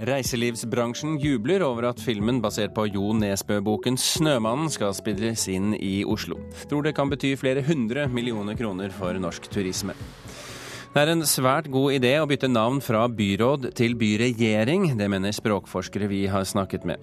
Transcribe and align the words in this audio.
Reiselivsbransjen 0.00 1.18
jubler 1.20 1.60
over 1.60 1.90
at 1.90 1.98
filmen 2.00 2.38
basert 2.40 2.72
på 2.72 2.86
Jo 2.88 3.10
Nesbø-boken 3.12 3.98
'Snømannen' 4.00 4.70
skal 4.72 4.94
spilles 4.96 5.44
inn 5.52 5.74
i 5.76 6.06
Oslo. 6.08 6.38
Tror 6.70 6.86
det 6.86 6.94
kan 6.96 7.10
bety 7.10 7.34
flere 7.36 7.60
hundre 7.60 8.06
millioner 8.08 8.56
kroner 8.56 8.88
for 8.88 9.12
norsk 9.12 9.50
turisme. 9.52 9.92
Det 10.94 11.02
er 11.02 11.12
en 11.12 11.22
svært 11.22 11.68
god 11.70 11.92
idé 12.00 12.14
å 12.18 12.26
bytte 12.26 12.48
navn 12.48 12.80
fra 12.80 13.04
byråd 13.06 13.74
til 13.76 13.92
byregjering. 13.94 14.96
Det 14.96 15.10
mener 15.10 15.36
språkforskere 15.36 16.08
vi 16.08 16.24
har 16.26 16.48
snakket 16.48 16.88
med. 16.88 16.96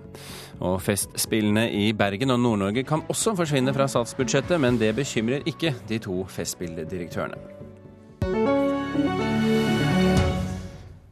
Og 0.59 0.82
Festspillene 0.82 1.70
i 1.70 1.93
Bergen 1.93 2.34
og 2.34 2.41
Nord-Norge 2.41 2.84
kan 2.84 3.05
også 3.07 3.36
forsvinne 3.38 3.77
fra 3.77 3.88
statsbudsjettet, 3.88 4.59
men 4.59 4.81
det 4.81 4.95
bekymrer 4.98 5.45
ikke 5.45 5.75
de 5.88 6.02
to 6.03 6.25
festspilldirektørene. 6.34 7.56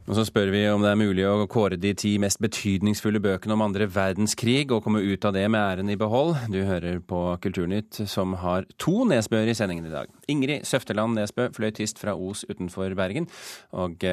Og 0.06 0.14
så 0.14 0.22
spør 0.22 0.52
vi 0.54 0.60
om 0.70 0.84
det 0.84 0.92
er 0.92 1.00
mulig 1.00 1.24
å 1.26 1.48
kåre 1.50 1.74
de 1.82 1.90
ti 1.98 2.12
mest 2.22 2.38
betydningsfulle 2.38 3.18
bøkene 3.24 3.56
om 3.56 3.64
andre 3.64 3.88
verdenskrig, 3.90 4.70
og 4.70 4.84
komme 4.84 5.02
ut 5.02 5.26
av 5.26 5.34
det 5.34 5.42
med 5.50 5.58
æren 5.58 5.90
i 5.90 5.98
behold. 5.98 6.36
Du 6.52 6.60
hører 6.62 7.00
på 7.02 7.22
Kulturnytt, 7.42 8.04
som 8.06 8.36
har 8.38 8.68
to 8.78 9.02
Nesbøer 9.10 9.50
i 9.50 9.58
sendingen 9.58 9.90
i 9.90 9.94
dag. 9.96 10.10
Ingrid 10.30 10.62
Søfteland 10.68 11.18
Nesbø, 11.18 11.50
fløytist 11.56 11.98
fra 12.02 12.14
Os 12.14 12.46
utenfor 12.46 12.94
Bergen. 12.98 13.26
og... 13.72 14.06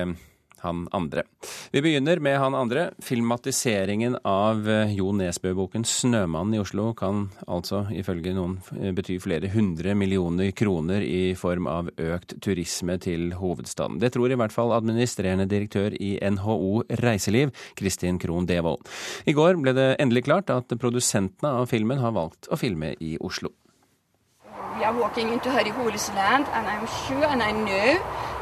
Han 0.63 0.85
andre. 0.95 1.23
Vi 1.71 1.81
begynner 1.83 2.19
med 2.23 2.37
han 2.39 2.55
andre. 2.55 2.89
Filmatiseringen 3.03 4.17
av 4.23 4.67
eh, 4.69 4.93
Jo 4.97 5.11
Nesbø-boken 5.15 5.83
'Snømannen' 5.83 6.57
i 6.57 6.61
Oslo 6.63 6.91
kan 6.97 7.27
altså 7.47 7.83
ifølge 7.91 8.33
noen 8.35 8.57
eh, 8.79 8.91
bety 8.95 9.19
flere 9.23 9.51
hundre 9.53 9.95
millioner 9.99 10.51
kroner 10.55 11.03
i 11.03 11.33
form 11.39 11.67
av 11.71 11.91
økt 11.97 12.37
turisme 12.43 12.97
til 13.03 13.33
hovedstaden. 13.39 13.99
Det 13.99 14.13
tror 14.15 14.31
i 14.31 14.39
hvert 14.39 14.55
fall 14.55 14.75
administrerende 14.75 15.49
direktør 15.51 15.95
i 15.99 16.15
NHO 16.21 16.85
Reiseliv, 17.03 17.53
Kristin 17.79 18.19
Krohn 18.21 18.47
Devold. 18.49 18.87
I 19.27 19.35
går 19.35 19.59
ble 19.63 19.75
det 19.77 19.89
endelig 19.99 20.27
klart 20.29 20.53
at 20.53 20.71
produsentene 20.79 21.57
av 21.63 21.69
filmen 21.71 22.01
har 22.03 22.15
valgt 22.15 22.51
å 22.51 22.59
filme 22.59 22.95
i 23.03 23.15
Oslo. 23.19 23.51
We 24.77 24.83
are 24.83 24.93
walking 24.93 25.33
into 25.33 25.49
Harry 25.51 25.69
Hole's 25.69 26.09
land, 26.15 26.45
and 26.53 26.67
I'm 26.67 26.87
sure 27.05 27.25
and 27.25 27.43
I 27.43 27.51
know 27.51 27.89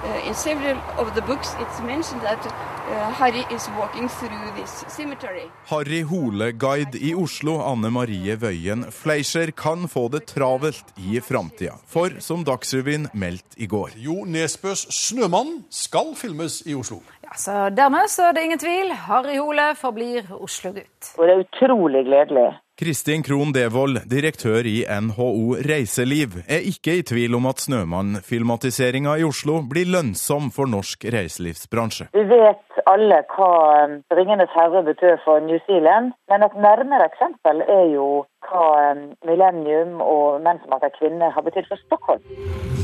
uh, 0.03 0.27
in 0.27 0.33
several 0.33 0.77
of 0.97 1.13
the 1.15 1.21
books 1.21 1.55
it's 1.59 1.79
mentioned 1.81 2.21
that 2.21 2.39
uh, 2.45 3.11
Harry 3.13 3.43
is 3.51 3.69
walking 3.77 4.07
through 4.09 4.51
this 4.55 4.85
cemetery. 4.87 5.49
Harry 5.65 6.01
Hole-guide 6.01 6.95
i 6.95 7.13
Oslo, 7.15 7.59
Anne 7.71 7.91
Marie 7.91 8.35
Wøien 8.35 8.91
Fleischer, 8.91 9.51
kan 9.51 9.87
få 9.87 10.07
det 10.09 10.25
travelt 10.25 10.85
i 10.95 11.19
framtida. 11.21 11.75
For 11.87 12.19
som 12.19 12.45
Dagsrevyen 12.47 13.09
meldte 13.13 13.57
i 13.57 13.67
går 13.67 13.97
Jo 13.97 14.23
Nesbøs 14.25 14.87
'Snømann' 14.89 15.63
skal 15.69 16.15
filmes 16.15 16.61
i 16.65 16.75
Oslo. 16.75 17.01
Så 17.35 17.69
Dermed 17.71 18.09
så 18.11 18.29
er 18.29 18.35
det 18.35 18.43
ingen 18.43 18.59
tvil. 18.59 18.91
Harry 19.07 19.37
Hole 19.39 19.71
forblir 19.79 20.27
Oslo-gutt. 20.35 21.13
Og 21.17 21.27
det 21.27 21.33
er 21.33 21.45
utrolig 21.45 22.03
gledelig. 22.05 22.49
Kristin 22.81 23.21
Krohn 23.23 23.51
Devold, 23.53 23.99
direktør 24.09 24.65
i 24.65 24.79
NHO 25.05 25.55
Reiseliv, 25.69 26.39
er 26.49 26.65
ikke 26.65 26.95
i 26.97 27.03
tvil 27.05 27.35
om 27.37 27.45
at 27.51 27.61
Snømann-filmatiseringa 27.61 29.13
i 29.21 29.27
Oslo 29.27 29.59
blir 29.73 29.91
lønnsom 29.95 30.49
for 30.55 30.71
norsk 30.71 31.05
reiselivsbransje. 31.13 32.09
Vi 32.17 32.25
vet 32.31 32.81
alle 32.89 33.21
hva 33.35 33.51
um, 33.85 33.95
'Ringenes 34.09 34.55
herre' 34.57 34.83
betød 34.89 35.21
for 35.25 35.45
New 35.45 35.61
Zealand, 35.69 36.15
men 36.29 36.43
et 36.47 36.57
nærmere 36.67 37.05
eksempel 37.11 37.61
er 37.79 37.85
jo 37.93 38.07
hva 38.49 38.67
um, 38.91 39.07
Millennium 39.29 40.01
og 40.01 40.41
Menn 40.41 40.63
som 40.63 40.73
heter 40.73 40.97
kvinner 40.97 41.29
har 41.29 41.45
betydd 41.45 41.69
for 41.69 41.85
Stockholm. 41.85 42.80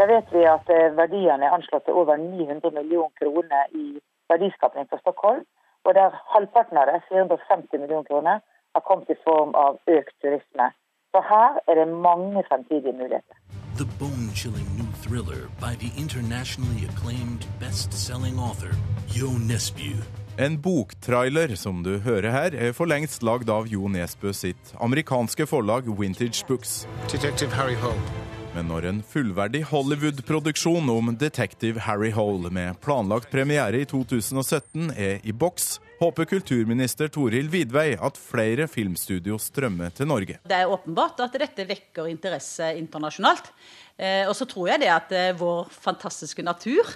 Da 0.00 0.06
vet 0.08 0.30
vi 0.32 0.46
at 0.48 0.70
eh, 0.72 0.94
verdiene 0.96 1.44
er 1.44 1.52
anslått 1.52 1.84
til 1.84 1.98
over 2.00 2.16
900 2.16 2.72
millioner 2.72 3.12
kroner 3.20 3.66
i 3.76 4.00
verdiskapning 4.32 4.86
for 4.88 5.02
Stockholm, 5.04 5.42
og 5.84 5.90
der 5.98 6.16
halvparten 6.32 6.80
av 6.80 6.88
det, 6.88 7.02
450 7.08 7.82
millioner 7.82 8.06
kroner, 8.08 8.40
har 8.74 8.82
kommet 8.88 9.12
i 9.12 9.18
form 9.26 9.52
av 9.64 9.76
økt 9.98 10.14
turisme. 10.24 10.70
Så 11.12 11.20
her 11.32 11.60
er 11.68 11.80
det 11.80 11.88
mange 12.06 12.44
fremtidige 12.48 12.96
muligheter. 13.02 13.36
The 13.76 13.88
bone-chilling 14.00 14.68
new 14.78 14.88
thriller 15.04 15.42
by 15.60 15.72
the 15.82 15.92
internationally 16.04 16.88
acclaimed 16.88 17.44
best-selling 17.60 18.40
author 18.48 18.72
Jo 19.18 19.28
Nesbø. 19.50 19.92
En 20.40 20.56
boktrailer 20.62 21.56
som 21.60 21.84
du 21.84 21.98
hører 22.08 22.30
her, 22.38 22.50
er 22.56 22.72
for 22.72 22.88
lengst 22.88 23.20
lagd 23.20 23.52
av 23.52 23.68
Jo 23.68 23.84
Nesbø 23.88 24.32
sitt 24.32 24.76
amerikanske 24.80 25.44
forlag 25.46 25.92
Vintage 26.00 26.46
Books. 26.48 26.86
Detective 27.12 27.52
Harry 27.52 27.76
Hole. 27.84 28.29
Men 28.50 28.66
når 28.66 28.86
en 28.88 28.96
fullverdig 29.06 29.60
Hollywood-produksjon 29.70 30.88
om 30.90 31.12
detektiv 31.18 31.76
Harry 31.86 32.10
Hole 32.10 32.50
med 32.50 32.80
planlagt 32.82 33.30
premiere 33.30 33.78
i 33.78 33.86
2017 33.86 34.90
er 34.96 35.22
i 35.22 35.30
boks, 35.30 35.76
håper 36.00 36.26
kulturminister 36.32 37.12
Toril 37.14 37.46
Vidvei 37.52 37.92
at 37.94 38.18
flere 38.18 38.66
filmstudio 38.70 39.38
strømmer 39.38 39.94
til 39.94 40.10
Norge. 40.10 40.40
Det 40.50 40.58
er 40.58 40.72
åpenbart 40.72 41.22
at 41.22 41.38
dette 41.38 41.68
vekker 41.68 42.10
interesse 42.10 42.72
internasjonalt. 42.80 43.52
Eh, 44.00 44.26
og 44.26 44.34
så 44.34 44.48
tror 44.50 44.72
jeg 44.72 44.82
det 44.82 44.90
at 44.96 45.14
eh, 45.14 45.30
vår 45.38 45.70
fantastiske 45.70 46.42
natur 46.42 46.90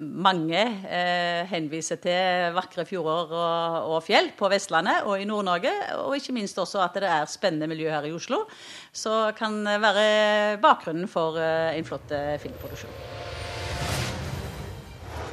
mange 0.00 0.60
eh, 0.88 1.44
henviser 1.50 2.00
til 2.00 2.54
vakre 2.56 2.86
fjorder 2.88 3.34
og, 3.36 3.88
og, 3.92 3.98
fjell 4.04 4.30
på 4.36 4.48
Vestlandet 4.52 5.04
og 5.04 5.20
i 5.20 5.28
Nord-Norge. 5.28 5.72
Og 6.00 6.16
ikke 6.16 6.34
minst 6.36 6.58
også 6.58 6.80
at 6.84 6.96
det 6.96 7.10
er 7.10 7.28
spennende 7.30 7.68
miljø 7.70 7.90
her 7.92 8.08
i 8.08 8.14
Oslo, 8.16 8.46
Så 8.92 9.32
kan 9.36 9.62
være 9.64 10.56
bakgrunnen 10.62 11.08
for 11.08 11.38
eh, 11.38 11.76
en 11.76 11.84
flott 11.84 12.10
eh, 12.16 12.38
filmproduksjon. 12.40 12.96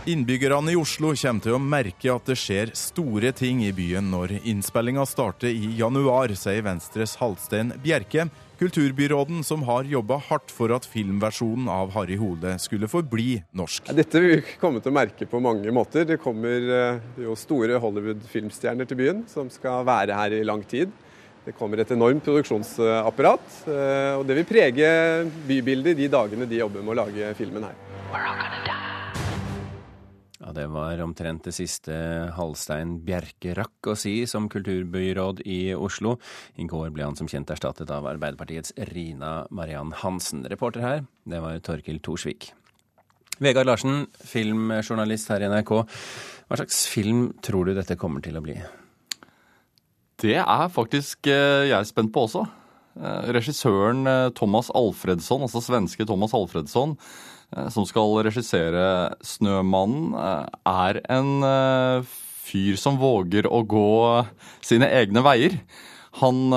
Innbyggerne 0.07 0.71
i 0.71 0.77
Oslo 0.79 1.09
kommer 1.19 1.43
til 1.43 1.55
å 1.57 1.59
merke 1.59 2.11
at 2.13 2.29
det 2.29 2.37
skjer 2.39 2.69
store 2.79 3.33
ting 3.35 3.65
i 3.65 3.73
byen 3.75 4.07
når 4.13 4.37
innspillinga 4.39 5.03
starter 5.03 5.51
i 5.51 5.73
januar, 5.75 6.31
sier 6.31 6.63
Venstres 6.63 7.17
Halstein 7.19 7.73
Bjerke, 7.83 8.29
kulturbyråden 8.59 9.43
som 9.45 9.63
har 9.67 9.87
jobba 9.87 10.17
hardt 10.29 10.51
for 10.53 10.73
at 10.75 10.87
filmversjonen 10.89 11.69
av 11.71 11.91
Harry 11.95 12.17
Hole 12.19 12.55
skulle 12.61 12.89
forbli 12.91 13.37
norsk. 13.57 13.91
Dette 13.97 14.21
vil 14.23 14.39
vi 14.39 14.55
komme 14.61 14.81
til 14.81 14.93
å 14.93 14.97
merke 14.97 15.27
på 15.29 15.41
mange 15.43 15.73
måter. 15.73 16.07
Det 16.09 16.19
kommer 16.21 16.71
eh, 16.77 17.03
jo 17.21 17.35
store 17.37 17.77
Hollywood-filmstjerner 17.83 18.89
til 18.89 19.01
byen 19.01 19.21
som 19.31 19.51
skal 19.53 19.85
være 19.87 20.17
her 20.17 20.39
i 20.39 20.45
lang 20.47 20.65
tid. 20.67 20.93
Det 21.47 21.55
kommer 21.55 21.79
et 21.79 21.93
enormt 21.95 22.25
produksjonsapparat, 22.25 23.61
eh, 23.71 24.17
og 24.17 24.25
det 24.27 24.41
vil 24.41 24.49
prege 24.49 24.89
bybildet 25.47 25.95
de 26.01 26.11
dagene 26.11 26.49
de 26.49 26.59
jobber 26.59 26.83
med 26.83 26.97
å 26.97 27.01
lage 27.05 27.31
filmen 27.39 27.69
her. 27.69 28.86
Ja, 30.47 30.53
Det 30.53 30.67
var 30.71 31.01
omtrent 31.03 31.43
det 31.43 31.51
siste 31.51 31.91
Halstein 32.37 32.93
Bjerke 33.03 33.51
rakk 33.57 33.89
å 33.91 33.95
si 33.99 34.21
som 34.31 34.45
kulturbyråd 34.47 35.41
i 35.43 35.73
Oslo. 35.75 36.13
I 36.55 36.63
går 36.63 36.93
ble 36.95 37.03
han 37.03 37.17
som 37.19 37.27
kjent 37.27 37.51
erstattet 37.51 37.91
av 37.91 38.07
Arbeiderpartiets 38.07 38.71
Rina 38.93 39.41
Mariann 39.51 39.91
Hansen. 39.91 40.45
Reporter 40.47 40.85
her, 40.85 41.03
det 41.27 41.43
var 41.43 41.59
Torkil 41.59 41.99
Thorsvik. 41.99 42.53
Vegard 43.43 43.67
Larsen, 43.67 44.05
filmjournalist 44.23 45.35
her 45.35 45.43
i 45.43 45.51
NRK. 45.51 45.75
Hva 46.47 46.61
slags 46.61 46.85
film 46.87 47.33
tror 47.43 47.67
du 47.67 47.75
dette 47.75 47.99
kommer 47.99 48.23
til 48.23 48.39
å 48.39 48.45
bli? 48.47 48.55
Det 50.23 50.39
er 50.39 50.67
faktisk 50.71 51.27
jeg 51.27 51.75
er 51.75 51.91
spent 51.91 52.15
på 52.15 52.23
også. 52.23 52.47
Eh, 52.95 53.33
regissøren 53.35 54.07
eh, 54.07 54.29
Thomas 54.31 54.71
Alfredsson, 54.71 55.43
altså 55.43 55.59
svenske 55.59 56.07
Thomas 56.07 56.31
Alfredsson, 56.33 56.95
Eh, 56.95 57.36
som 57.71 57.85
skal 57.87 58.23
regissere 58.27 59.15
'Snømannen', 59.23 60.15
eh, 60.15 60.45
er 60.65 61.01
en 61.09 61.43
eh, 61.43 62.03
fyr 62.47 62.75
som 62.75 62.97
våger 62.99 63.47
å 63.47 63.63
gå 63.63 64.25
sine 64.61 64.89
egne 64.91 65.23
veier. 65.23 65.55
Han 66.17 66.53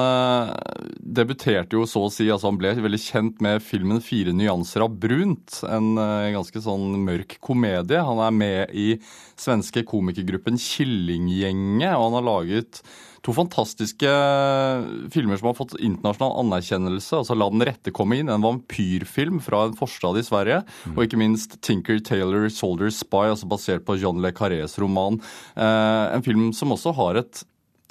debuterte 1.01 1.77
jo 1.77 1.85
så 1.89 2.07
å 2.07 2.13
si, 2.13 2.29
altså 2.33 2.49
han 2.49 2.61
ble 2.61 2.73
veldig 2.81 3.01
kjent 3.03 3.43
med 3.45 3.61
filmen 3.61 4.01
'Fire 4.01 4.33
nyanser 4.33 4.87
av 4.87 4.95
brunt'. 5.03 5.61
En 5.69 5.95
ganske 6.33 6.63
sånn 6.65 6.97
mørk 7.05 7.37
komedie. 7.45 8.01
Han 8.01 8.23
er 8.25 8.33
med 8.33 8.73
i 8.73 8.89
svenske 9.37 9.85
komikergruppen 9.85 10.57
Killinggjenget, 10.57 11.93
og 11.93 12.09
han 12.09 12.19
har 12.21 12.29
laget 12.31 12.83
To 13.27 13.35
fantastiske 13.37 14.09
filmer 15.13 15.37
som 15.37 15.51
har 15.51 15.57
fått 15.59 15.77
internasjonal 15.77 16.39
anerkjennelse. 16.41 17.19
altså 17.19 17.37
'La 17.37 17.51
den 17.51 17.67
rette 17.69 17.93
komme 17.93 18.17
inn', 18.17 18.33
en 18.33 18.41
vampyrfilm 18.41 19.43
fra 19.45 19.67
en 19.67 19.77
forstad 19.77 20.17
i 20.17 20.25
Sverige. 20.25 20.65
Mm. 20.87 20.97
Og 20.97 21.05
ikke 21.05 21.21
minst 21.21 21.61
'Tinker 21.61 22.01
Taylor 22.01 22.49
Soldier 22.49 22.89
Spy', 22.89 23.29
altså 23.29 23.49
basert 23.49 23.85
på 23.85 24.01
John 24.01 24.23
Le 24.23 24.33
Carrés 24.33 24.79
roman. 24.79 25.21
Eh, 25.55 26.15
en 26.17 26.23
film 26.23 26.53
som 26.55 26.71
også 26.73 26.95
har 26.95 27.17
et 27.17 27.45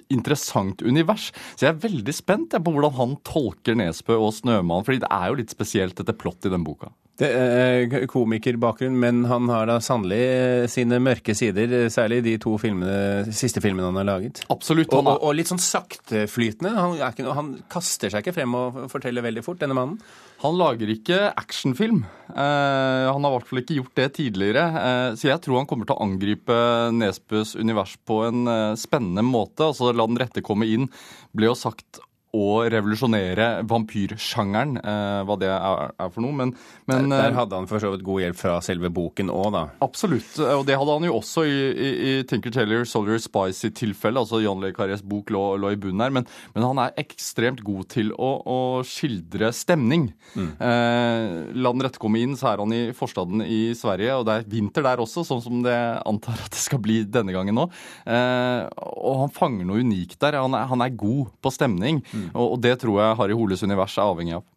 interessant 0.10 0.82
univers. 0.86 1.30
Så 1.56 1.68
jeg 1.68 1.74
er 1.74 1.84
veldig 1.84 2.16
spent 2.16 2.56
på 2.56 2.74
hvordan 2.74 2.98
han 2.98 3.18
tolker 3.28 3.78
Nesbø 3.78 4.18
og 4.18 4.34
'Snømann', 4.34 4.86
fordi 4.86 5.04
det 5.04 5.12
er 5.12 5.28
jo 5.30 5.40
litt 5.42 5.54
spesielt, 5.54 5.98
dette 5.98 6.18
plottet 6.18 6.50
i 6.50 6.56
den 6.56 6.66
boka. 6.66 6.92
Det 7.20 7.28
er 7.36 8.06
komikerbakgrunn, 8.08 8.96
men 8.96 9.26
han 9.28 9.50
har 9.52 9.68
da 9.68 9.76
sannelig 9.84 10.20
eh, 10.24 10.68
sine 10.72 11.02
mørke 11.04 11.36
sider, 11.36 11.74
eh, 11.76 11.90
særlig 11.92 12.22
de 12.24 12.38
to 12.40 12.54
filmene, 12.62 13.28
siste 13.36 13.60
filmene 13.64 13.90
han 13.90 14.00
har 14.00 14.08
laget. 14.08 14.40
Absolutt. 14.54 14.94
Og, 14.96 15.04
og, 15.04 15.20
og 15.28 15.36
litt 15.36 15.52
sånn 15.52 15.60
sakteflytende. 15.60 16.72
Han, 16.78 16.96
ikke, 16.96 17.28
han 17.36 17.52
kaster 17.72 18.14
seg 18.14 18.24
ikke 18.24 18.38
frem 18.40 18.56
og 18.56 18.86
forteller 18.94 19.26
veldig 19.26 19.44
fort, 19.44 19.60
denne 19.60 19.76
mannen. 19.76 20.00
han 20.46 20.56
lager 20.56 20.92
ikke 20.96 21.20
actionfilm. 21.36 22.06
Eh, 22.32 23.06
han 23.12 23.20
har 23.28 23.34
i 23.34 23.36
hvert 23.36 23.52
fall 23.52 23.64
ikke 23.66 23.80
gjort 23.82 24.00
det 24.00 24.10
tidligere. 24.16 24.68
Eh, 24.80 25.08
så 25.20 25.34
jeg 25.34 25.44
tror 25.44 25.60
han 25.60 25.68
kommer 25.68 25.90
til 25.90 26.00
å 26.00 26.06
angripe 26.08 26.60
Nesbøs 26.96 27.58
univers 27.60 27.98
på 28.08 28.24
en 28.30 28.48
eh, 28.48 28.78
spennende 28.80 29.28
måte. 29.28 29.68
Altså 29.68 29.92
la 29.92 30.08
den 30.08 30.24
rette 30.24 30.46
komme 30.46 30.72
inn, 30.72 30.88
ble 31.36 31.52
jo 31.52 31.60
sagt 31.60 32.00
å 32.36 32.62
revolusjonere 32.70 33.64
vampyrsjangeren, 33.70 34.76
eh, 34.78 35.22
hva 35.26 35.38
det 35.42 35.48
er, 35.50 35.94
er 35.98 36.12
for 36.14 36.22
noe. 36.22 36.36
Men, 36.38 36.52
men 36.90 37.08
Der, 37.10 37.16
der 37.24 37.32
eh, 37.32 37.38
hadde 37.40 37.58
han 37.58 37.70
for 37.70 37.82
så 37.82 37.90
vidt 37.96 38.04
god 38.06 38.22
hjelp 38.22 38.38
fra 38.38 38.58
selve 38.62 38.92
boken 38.94 39.32
òg, 39.34 39.48
da. 39.56 39.64
Absolutt, 39.82 40.36
og 40.44 40.62
det 40.68 40.78
hadde 40.78 40.98
han 41.00 41.08
jo 41.10 41.16
også 41.18 41.46
i, 41.50 41.58
i, 41.74 41.90
i 42.12 42.12
Tinker 42.30 42.54
Taylor 42.54 42.86
Soldier 42.90 43.18
Spice 43.24 43.58
sitt 43.64 43.78
tilfelle. 43.80 44.22
altså 44.22 44.42
John 44.44 44.62
Le 44.62 44.70
Carrés 44.78 45.02
bok 45.02 45.34
lå, 45.34 45.42
lå 45.58 45.72
i 45.74 45.80
bunnen 45.82 46.06
her, 46.06 46.14
men, 46.20 46.28
men 46.54 46.68
han 46.68 46.84
er 46.86 46.94
ekstremt 47.02 47.64
god 47.66 47.90
til 47.96 48.14
å, 48.14 48.30
å 48.46 48.60
skildre 48.86 49.50
stemning. 49.56 50.10
Eh, 50.38 51.26
la 51.56 51.74
den 51.74 51.84
rette 51.86 52.02
komme 52.02 52.22
inn, 52.22 52.38
så 52.38 52.52
er 52.54 52.62
han 52.62 52.74
i 52.76 52.82
forstaden 52.96 53.42
i 53.46 53.74
Sverige, 53.78 54.20
og 54.22 54.28
det 54.30 54.38
er 54.44 54.48
vinter 54.54 54.86
der 54.86 55.02
også, 55.02 55.26
sånn 55.28 55.42
som 55.44 55.64
det 55.66 55.76
antar 56.06 56.38
at 56.46 56.54
det 56.54 56.62
skal 56.62 56.82
bli 56.84 57.02
denne 57.10 57.34
gangen 57.36 57.58
nå. 57.58 57.66
Eh, 58.06 58.64
og 59.02 59.24
han 59.24 59.34
fanger 59.34 59.66
noe 59.68 59.82
unikt 59.84 60.20
der. 60.22 60.38
Han 60.44 60.54
er, 60.58 60.70
han 60.70 60.86
er 60.86 60.94
god 61.00 61.34
på 61.42 61.54
stemning, 61.54 62.04
og, 62.34 62.46
og 62.46 62.62
det 62.64 62.78
tror 62.82 63.02
jeg 63.02 63.20
Harry 63.22 63.38
Holes 63.38 63.64
univers 63.66 63.98
er 63.98 64.06
avhengig 64.08 64.38
av. 64.40 64.48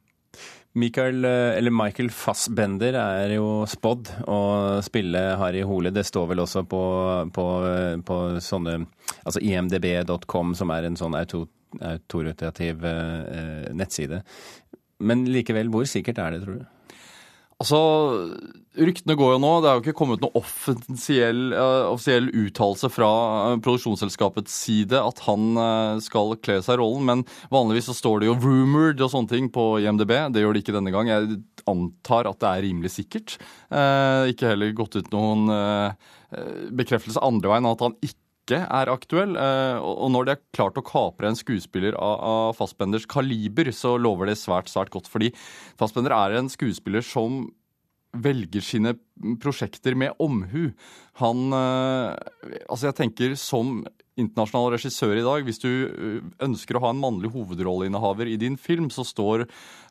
Michael, 0.74 1.24
eh, 1.24 1.70
Michael 1.70 2.08
Fassbender 2.10 2.96
er 2.96 3.34
jo 3.34 3.64
spådd 3.68 4.08
å 4.24 4.38
spille 4.84 5.20
Harry 5.36 5.60
Hole. 5.68 5.92
Det 5.92 6.04
står 6.08 6.30
vel 6.30 6.40
også 6.46 6.64
på, 6.64 6.82
på, 7.34 7.46
på 8.08 8.20
sånne 8.40 8.78
Altså 9.22 9.42
imdb.com, 9.44 10.54
som 10.58 10.70
er 10.74 10.88
en 10.88 10.96
sånn 10.98 11.14
auto, 11.14 11.44
autoritativ 11.78 12.82
eh, 12.88 13.68
nettside. 13.76 14.22
Men 15.04 15.26
likevel, 15.28 15.68
hvor 15.70 15.86
sikkert 15.86 16.18
er 16.22 16.34
det, 16.34 16.40
tror 16.42 16.56
du? 16.58 16.64
Altså, 17.62 17.78
Ryktene 18.72 19.14
går 19.20 19.34
jo 19.34 19.40
nå. 19.42 19.50
Det 19.60 19.68
er 19.68 19.76
jo 19.76 19.82
ikke 19.84 19.94
kommet 19.98 20.22
noen 20.22 20.38
offisiell, 20.40 21.42
uh, 21.52 21.90
offisiell 21.92 22.30
uttalelse 22.30 22.88
fra 22.92 23.10
eh, 23.52 23.56
produksjonsselskapets 23.60 24.54
side 24.64 24.96
at 24.96 25.20
han 25.26 25.58
uh, 25.60 26.00
skal 26.00 26.32
kle 26.40 26.56
seg 26.64 26.80
rollen, 26.80 27.04
men 27.10 27.24
vanligvis 27.52 27.90
så 27.90 27.96
står 27.98 28.22
det 28.22 28.30
jo 28.30 28.38
'rumored' 28.40 29.04
og 29.04 29.12
sånne 29.12 29.32
ting 29.34 29.50
på 29.52 29.66
IMDb. 29.84 30.14
Det 30.32 30.40
gjør 30.40 30.56
det 30.56 30.64
ikke 30.64 30.76
denne 30.78 30.94
gang. 30.94 31.12
Jeg 31.12 31.42
antar 31.68 32.30
at 32.30 32.40
det 32.40 32.48
er 32.48 32.64
rimelig 32.64 32.94
sikkert. 32.96 33.36
Uh, 33.68 34.32
ikke 34.32 34.54
heller 34.54 34.72
gått 34.76 34.96
ut 34.96 35.12
noen 35.12 35.52
bekreftelse 36.72 37.20
andre 37.20 37.50
veien 37.50 37.66
at 37.68 37.82
han 37.84 37.92
ikke 38.00 38.21
ikke 38.42 38.60
er 38.66 38.90
aktuell. 38.92 39.36
eh, 39.38 39.78
Og 39.78 40.10
når 40.10 40.24
de 40.24 40.34
har 40.34 40.42
klart 40.52 40.78
å 40.78 40.84
kapre 40.84 41.28
en 41.30 41.38
skuespiller 41.38 41.94
av, 41.94 42.54
Fassbenders 42.58 43.06
kaliber, 43.06 43.70
så 43.72 43.96
lover 43.98 44.26
det 44.26 44.36
svært, 44.36 44.68
svært 44.68 44.90
godt. 44.90 45.08
Fordi 45.08 45.32
Fassbender 45.78 46.12
er 46.12 46.38
en 46.38 46.48
skuespiller 46.48 47.02
som 47.02 47.50
velger 48.12 48.60
sine 48.60 48.92
prosjekter 49.40 49.94
med 49.96 50.12
omhu. 50.20 50.74
Han 51.22 51.52
eh, 51.52 52.12
Altså, 52.68 52.90
jeg 52.90 52.98
tenker 52.98 53.36
som 53.40 53.86
internasjonal 54.20 54.74
regissør 54.74 55.16
i 55.16 55.24
dag, 55.24 55.46
hvis 55.46 55.62
du 55.62 55.70
eh, 55.70 56.20
ønsker 56.44 56.76
å 56.76 56.82
ha 56.84 56.90
en 56.92 57.00
mannlig 57.00 57.30
hovedrolleinnehaver 57.32 58.28
i 58.28 58.36
din 58.36 58.58
film, 58.60 58.90
så 58.92 59.06
står 59.06 59.46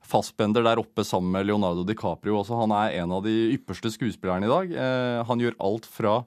Fassbender 0.06 0.62
der 0.62 0.78
oppe 0.78 1.02
sammen 1.08 1.32
med 1.34 1.48
Leonardo 1.50 1.82
DiCaprio. 1.88 2.38
Altså, 2.44 2.60
han 2.62 2.76
er 2.76 3.02
en 3.02 3.16
av 3.18 3.24
de 3.26 3.56
ypperste 3.56 3.90
skuespillerne 3.96 4.46
i 4.46 4.52
dag. 4.52 5.26
Han 5.30 5.42
gjør 5.42 5.58
alt 5.64 5.88
fra 5.90 6.20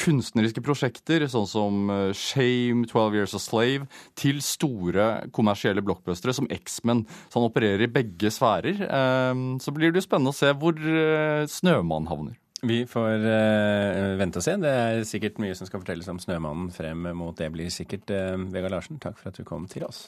kunstneriske 0.00 0.62
prosjekter, 0.64 1.24
sånn 1.30 1.46
som 1.48 1.90
eh, 1.92 2.12
Shame, 2.18 2.86
12 2.90 3.18
Years 3.18 3.34
a 3.36 3.40
Slave, 3.42 3.88
til 4.18 4.40
store 4.44 5.28
kommersielle 5.34 5.84
blockbustere 5.84 6.34
som 6.36 6.48
X-Men. 6.50 7.04
Så 7.28 7.38
han 7.38 7.48
opererer 7.48 7.86
i 7.86 7.90
begge 7.92 8.32
sfærer. 8.34 8.80
Eh, 8.84 9.42
Så 9.62 9.74
blir 9.74 9.92
det 9.92 10.02
jo 10.02 10.06
spennende 10.08 10.34
å 10.34 10.36
se 10.36 10.50
hvor 10.58 10.74
eh, 10.78 11.44
Snømann 11.50 12.10
havner. 12.10 12.38
Vi 12.64 12.82
får 12.88 13.26
eh, 13.28 14.14
vente 14.16 14.40
og 14.40 14.46
se. 14.46 14.56
Det 14.60 14.70
er 14.72 15.02
sikkert 15.08 15.40
mye 15.42 15.56
som 15.56 15.68
skal 15.68 15.82
fortelles 15.82 16.08
om 16.08 16.20
Snømannen 16.22 16.70
frem 16.72 17.10
mot 17.16 17.36
det 17.36 17.50
blir 17.52 17.68
sikkert. 17.72 18.08
Vegard 18.54 18.72
Larsen, 18.72 19.00
takk 19.02 19.20
for 19.20 19.30
at 19.30 19.36
du 19.40 19.44
kom 19.44 19.68
til 19.70 19.84
oss. 19.84 20.06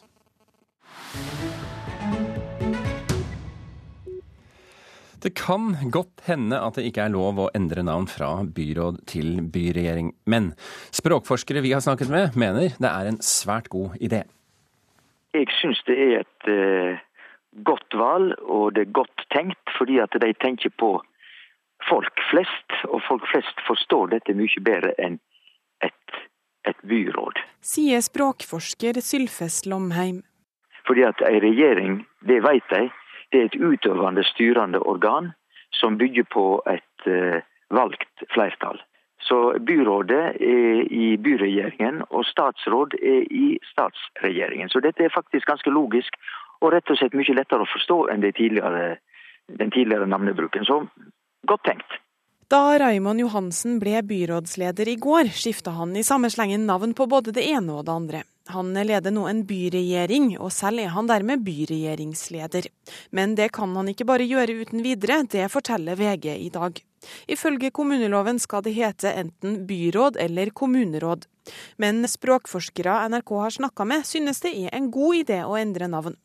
Det 5.27 5.35
kan 5.35 5.75
godt 5.91 6.21
hende 6.29 6.59
at 6.63 6.77
det 6.79 6.85
ikke 6.87 7.03
er 7.03 7.11
lov 7.11 7.41
å 7.43 7.49
endre 7.59 7.83
navn 7.83 8.05
fra 8.07 8.29
byråd 8.47 9.01
til 9.11 9.41
byregjering. 9.51 10.13
Men 10.31 10.53
språkforskere 10.95 11.65
vi 11.65 11.73
har 11.75 11.83
snakket 11.83 12.13
med, 12.13 12.37
mener 12.39 12.77
det 12.79 12.87
er 12.87 13.09
en 13.11 13.19
svært 13.19 13.67
god 13.73 13.97
idé. 13.99 14.21
Jeg 15.35 15.49
syns 15.59 15.81
det 15.89 15.97
er 16.05 16.13
et 16.21 16.47
eh, 16.53 17.01
godt 17.67 17.97
valg, 17.99 18.37
og 18.47 18.77
det 18.77 18.85
er 18.85 18.93
godt 19.01 19.25
tenkt, 19.35 19.59
fordi 19.75 19.99
at 20.05 20.15
de 20.15 20.31
tenker 20.45 20.71
på 20.79 20.93
folk 21.89 22.23
flest. 22.31 22.77
Og 22.87 23.03
folk 23.09 23.27
flest 23.33 23.65
forstår 23.67 24.15
dette 24.15 24.37
mye 24.39 24.63
bedre 24.63 24.93
enn 25.03 25.19
et, 25.83 26.21
et 26.71 26.87
byråd. 26.87 27.43
Sier 27.67 28.07
språkforsker 28.07 29.03
Sylfest 29.03 29.67
Lomheim. 29.67 30.23
Fordi 30.87 31.03
at 31.11 31.27
ei 31.27 31.43
regjering, 31.43 32.05
det 32.31 32.39
vet 32.47 32.71
de, 32.71 32.85
det 33.37 33.43
er 33.43 33.51
et 33.51 33.61
utøvende, 33.61 34.25
styrende 34.25 34.79
organ 34.79 35.33
som 35.73 35.99
bygger 35.99 36.25
på 36.33 36.63
et 36.73 37.09
eh, 37.13 37.43
valgt 37.71 38.23
flertall. 38.33 38.81
Så 39.21 39.59
byrådet 39.67 40.25
er 40.41 40.81
i 40.91 41.17
byregjeringen, 41.17 42.03
og 42.11 42.25
statsråd 42.25 42.97
er 43.03 43.27
i 43.31 43.59
statsregjeringen. 43.73 44.69
Så 44.69 44.81
dette 44.81 45.05
er 45.05 45.13
faktisk 45.15 45.47
ganske 45.47 45.71
logisk, 45.71 46.17
og 46.61 46.73
rett 46.73 46.91
og 46.91 46.97
slett 46.97 47.17
mye 47.19 47.37
lettere 47.37 47.67
å 47.67 47.73
forstå 47.73 47.99
enn 48.13 48.25
tidligere, 48.25 48.97
den 49.61 49.71
tidligere 49.71 50.09
navnebruken. 50.09 50.65
Så 50.65 50.87
godt 51.47 51.65
tenkt. 51.69 52.01
Da 52.49 52.79
Raimond 52.79 53.19
Johansen 53.21 53.81
ble 53.83 54.05
byrådsleder 54.07 54.87
i 54.89 54.95
går, 55.03 55.33
skifta 55.35 55.73
han 55.75 55.97
i 55.99 56.05
samme 56.07 56.29
slengen 56.31 56.63
navn 56.67 56.93
på 56.95 57.09
både 57.11 57.33
det 57.35 57.43
ene 57.51 57.75
og 57.75 57.89
det 57.89 57.95
andre. 57.95 58.21
Han 58.55 58.71
leder 58.71 59.11
nå 59.11 59.25
en 59.27 59.41
byregjering, 59.49 60.29
og 60.39 60.53
selv 60.55 60.85
er 60.85 60.93
han 60.95 61.11
dermed 61.11 61.43
byregjeringsleder. 61.43 62.69
Men 63.11 63.35
det 63.35 63.49
kan 63.57 63.75
han 63.75 63.91
ikke 63.91 64.07
bare 64.07 64.29
gjøre 64.31 64.61
uten 64.63 64.85
videre, 64.87 65.25
det 65.27 65.49
forteller 65.51 65.99
VG 65.99 66.29
i 66.37 66.53
dag. 66.55 66.79
Ifølge 67.31 67.73
kommuneloven 67.75 68.41
skal 68.43 68.65
det 68.67 68.77
hete 68.77 69.13
enten 69.13 69.65
byråd 69.67 70.21
eller 70.21 70.53
kommuneråd. 70.57 71.27
Men 71.77 72.09
språkforskere 72.09 73.09
NRK 73.09 73.31
har 73.31 73.51
snakka 73.51 73.85
med, 73.85 74.07
synes 74.07 74.41
det 74.43 74.53
er 74.67 74.75
en 74.75 74.91
god 74.91 75.21
idé 75.23 75.43
å 75.47 75.57
endre 75.59 75.89
navn. 75.91 76.17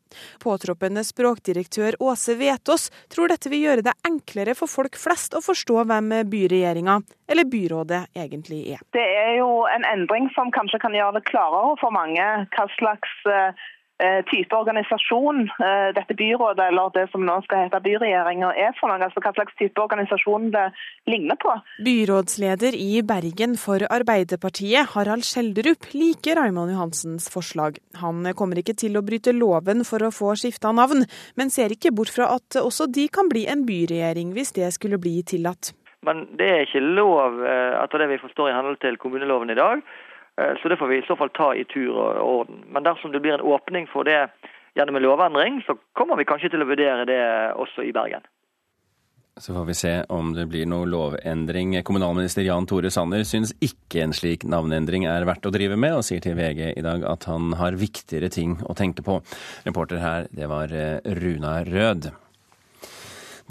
Påtroppende 0.43 1.03
språkdirektør 1.07 1.95
Åse 2.03 2.35
Vetås 2.39 2.89
tror 3.13 3.31
dette 3.31 3.51
vil 3.51 3.67
gjøre 3.67 3.85
det 3.85 3.93
enklere 4.07 4.55
for 4.57 4.71
folk 4.71 4.97
flest 4.99 5.37
å 5.37 5.43
forstå 5.45 5.85
hvem 5.87 6.09
byregjeringa, 6.31 6.97
eller 7.31 7.47
byrådet, 7.47 8.01
egentlig 8.17 8.63
er. 8.75 8.81
Det 8.97 9.05
er 9.05 9.37
jo 9.37 9.61
en 9.71 9.85
endring 9.87 10.27
som 10.35 10.51
kanskje 10.51 10.81
kan 10.83 10.97
gjøre 10.97 11.19
det 11.19 11.27
klarere 11.29 11.77
for 11.79 11.95
mange 11.95 12.25
hva 12.55 12.67
slags 12.79 13.13
eh, 13.29 13.69
type 14.29 14.55
organisasjon 14.55 15.43
eh, 15.49 15.89
dette 15.97 16.15
byrådet, 16.17 16.67
eller 16.71 16.93
det 16.95 17.07
som 17.11 17.25
nå 17.25 17.37
skal 17.45 17.65
hete 17.65 17.81
byregjeringa, 17.85 18.51
er 18.57 18.75
for 18.79 18.91
noe. 18.91 19.01
Altså 19.01 19.23
hva 19.23 19.33
slags 19.35 19.57
type 19.59 19.81
organisasjon 19.81 20.49
det 20.53 20.67
ligner 21.11 21.39
på. 21.41 21.53
Byrådsleder 21.85 22.77
i 22.77 23.01
Bergen 23.07 23.57
for 23.61 23.85
Arbeiderpartiet, 23.87 24.93
Harald 24.95 25.27
Skjelderup, 25.27 25.91
liker 25.93 26.39
Raymond 26.41 26.73
Johansens 26.73 27.29
forslag. 27.33 27.81
Han 28.01 28.25
kommer 28.37 28.61
ikke 28.61 28.77
til 28.77 28.97
å 28.97 29.05
bryte 29.05 29.35
loven 29.35 29.85
for 29.87 30.03
å 30.03 30.13
få 30.15 30.35
skifta 30.39 30.73
navn, 30.75 31.05
men 31.37 31.53
ser 31.53 31.73
ikke 31.75 31.93
bort 31.95 32.13
fra 32.13 32.31
at 32.37 32.59
også 32.61 32.89
de 32.91 33.07
kan 33.13 33.29
bli 33.31 33.45
en 33.51 33.65
byregjering 33.67 34.33
hvis 34.35 34.55
det 34.57 34.73
skulle 34.77 35.01
bli 35.01 35.19
tillatt. 35.27 35.73
Men 36.05 36.23
det 36.37 36.47
er 36.49 36.63
ikke 36.65 36.81
lov 36.81 37.43
eh, 37.45 37.75
etter 37.77 38.01
det 38.01 38.07
vi 38.15 38.21
forstår 38.23 38.49
i 38.49 38.55
henhold 38.55 38.79
til 38.81 38.97
kommuneloven 39.01 39.53
i 39.53 39.57
dag. 39.59 39.83
Eh, 40.41 40.57
Så 40.61 40.69
det 40.69 40.77
får 40.77 40.87
vi 40.87 40.97
i 40.97 41.05
så 41.07 41.15
fall 41.15 41.29
ta 41.29 41.53
i 41.55 41.63
tur 41.63 41.93
og 41.93 42.17
orden. 42.25 42.65
Men 42.67 42.83
dersom 42.83 43.11
det 43.11 43.21
blir 43.21 43.37
en 43.37 43.47
åpning 43.55 43.87
for 43.87 44.03
det 44.03 44.29
gjennom 44.75 44.95
en 44.95 45.03
lovendring, 45.03 45.63
så 45.65 45.77
kommer 45.93 46.17
vi 46.17 46.25
kanskje 46.25 46.53
til 46.53 46.63
å 46.63 46.69
vurdere 46.69 47.05
det 47.05 47.23
også 47.59 47.83
i 47.85 47.91
Bergen. 47.95 48.23
Så 49.39 49.53
får 49.55 49.65
vi 49.65 49.73
se 49.73 49.91
om 50.11 50.33
det 50.35 50.45
blir 50.51 50.67
noe 50.67 50.85
lovendring. 50.85 51.77
Kommunalminister 51.87 52.43
Jan 52.43 52.67
Tore 52.67 52.91
Sanner 52.91 53.23
syns 53.27 53.53
ikke 53.63 54.03
en 54.03 54.13
slik 54.13 54.43
navneendring 54.43 55.07
er 55.07 55.25
verdt 55.27 55.47
å 55.47 55.53
drive 55.55 55.77
med, 55.79 55.95
og 55.95 56.03
sier 56.05 56.23
til 56.23 56.35
VG 56.35 56.73
i 56.75 56.83
dag 56.83 57.05
at 57.07 57.25
han 57.31 57.55
har 57.59 57.79
viktigere 57.79 58.29
ting 58.29 58.57
å 58.67 58.75
tenke 58.77 59.05
på. 59.07 59.21
Reporter 59.65 60.03
her, 60.03 60.27
det 60.35 60.51
var 60.51 60.75
eh, 60.75 60.99
Runa 61.17 61.61
Rød. 61.67 62.11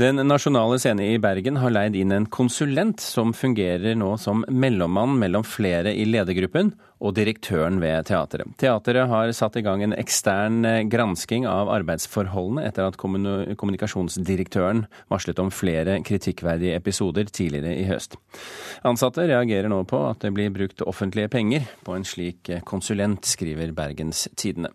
Den 0.01 0.17
nasjonale 0.17 0.79
scene 0.81 1.11
i 1.13 1.19
Bergen 1.21 1.59
har 1.61 1.75
leid 1.75 1.97
inn 1.99 2.15
en 2.15 2.25
konsulent 2.33 3.03
som 3.05 3.35
fungerer 3.37 3.99
nå 3.99 4.15
som 4.23 4.47
mellommann 4.49 5.19
mellom 5.21 5.45
flere 5.45 5.93
i 5.93 6.07
ledergruppen 6.09 6.71
og 7.05 7.13
direktøren 7.19 7.83
ved 7.83 8.09
teateret. 8.09 8.49
Teateret 8.63 9.11
har 9.11 9.35
satt 9.37 9.59
i 9.61 9.65
gang 9.67 9.85
en 9.85 9.93
ekstern 9.93 10.65
eh, 10.65 10.87
gransking 10.89 11.45
av 11.51 11.69
arbeidsforholdene 11.75 12.65
etter 12.71 12.89
at 12.89 12.97
kommunikasjonsdirektøren 12.97 14.87
varslet 15.13 15.45
om 15.45 15.53
flere 15.53 15.99
kritikkverdige 16.07 16.81
episoder 16.81 17.29
tidligere 17.29 17.77
i 17.77 17.89
høst. 17.91 18.17
Ansatte 18.89 19.29
reagerer 19.29 19.69
nå 19.69 19.83
på 19.91 20.01
at 20.09 20.25
det 20.25 20.33
blir 20.37 20.55
brukt 20.55 20.81
offentlige 20.81 21.29
penger 21.29 21.69
på 21.85 21.99
en 21.99 22.09
slik 22.09 22.49
eh, 22.49 22.65
konsulent, 22.65 23.29
skriver 23.29 23.77
Bergens 23.77 24.31
Tidende. 24.33 24.73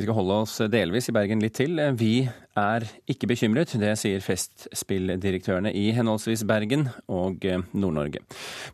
Vi 0.00 0.06
skal 0.06 0.16
holde 0.16 0.36
oss 0.46 0.54
delvis 0.72 1.10
i 1.10 1.12
Bergen 1.12 1.42
litt 1.44 1.58
til. 1.58 1.76
Vi 2.00 2.22
er 2.56 2.86
ikke 3.12 3.28
bekymret, 3.28 3.74
det 3.76 3.90
sier 4.00 4.22
Festspilldirektørene 4.24 5.74
i 5.76 5.90
henholdsvis 5.92 6.46
Bergen 6.48 6.86
og 7.04 7.44
Nord-Norge. 7.76 8.22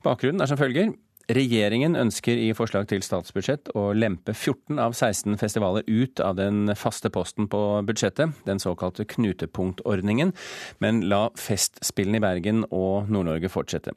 Bakgrunnen 0.07 0.45
er 0.45 0.53
som 0.53 0.61
følger. 0.61 0.93
Regjeringen 1.27 1.97
ønsker 1.99 2.39
i 2.39 2.53
forslag 2.55 2.85
til 2.87 3.03
statsbudsjett 3.03 3.73
å 3.75 3.89
lempe 3.99 4.31
14 4.31 4.79
av 4.79 4.93
16 4.95 5.35
festivaler 5.41 5.83
ut 5.89 6.21
av 6.23 6.37
den 6.39 6.71
faste 6.79 7.11
posten 7.11 7.49
på 7.51 7.63
budsjettet, 7.89 8.37
den 8.47 8.63
såkalte 8.63 9.03
knutepunktordningen, 9.11 10.31
men 10.79 11.01
la 11.11 11.25
Festspillene 11.35 12.21
i 12.21 12.23
Bergen 12.23 12.63
og 12.71 13.11
Nord-Norge 13.11 13.51
fortsette. 13.51 13.97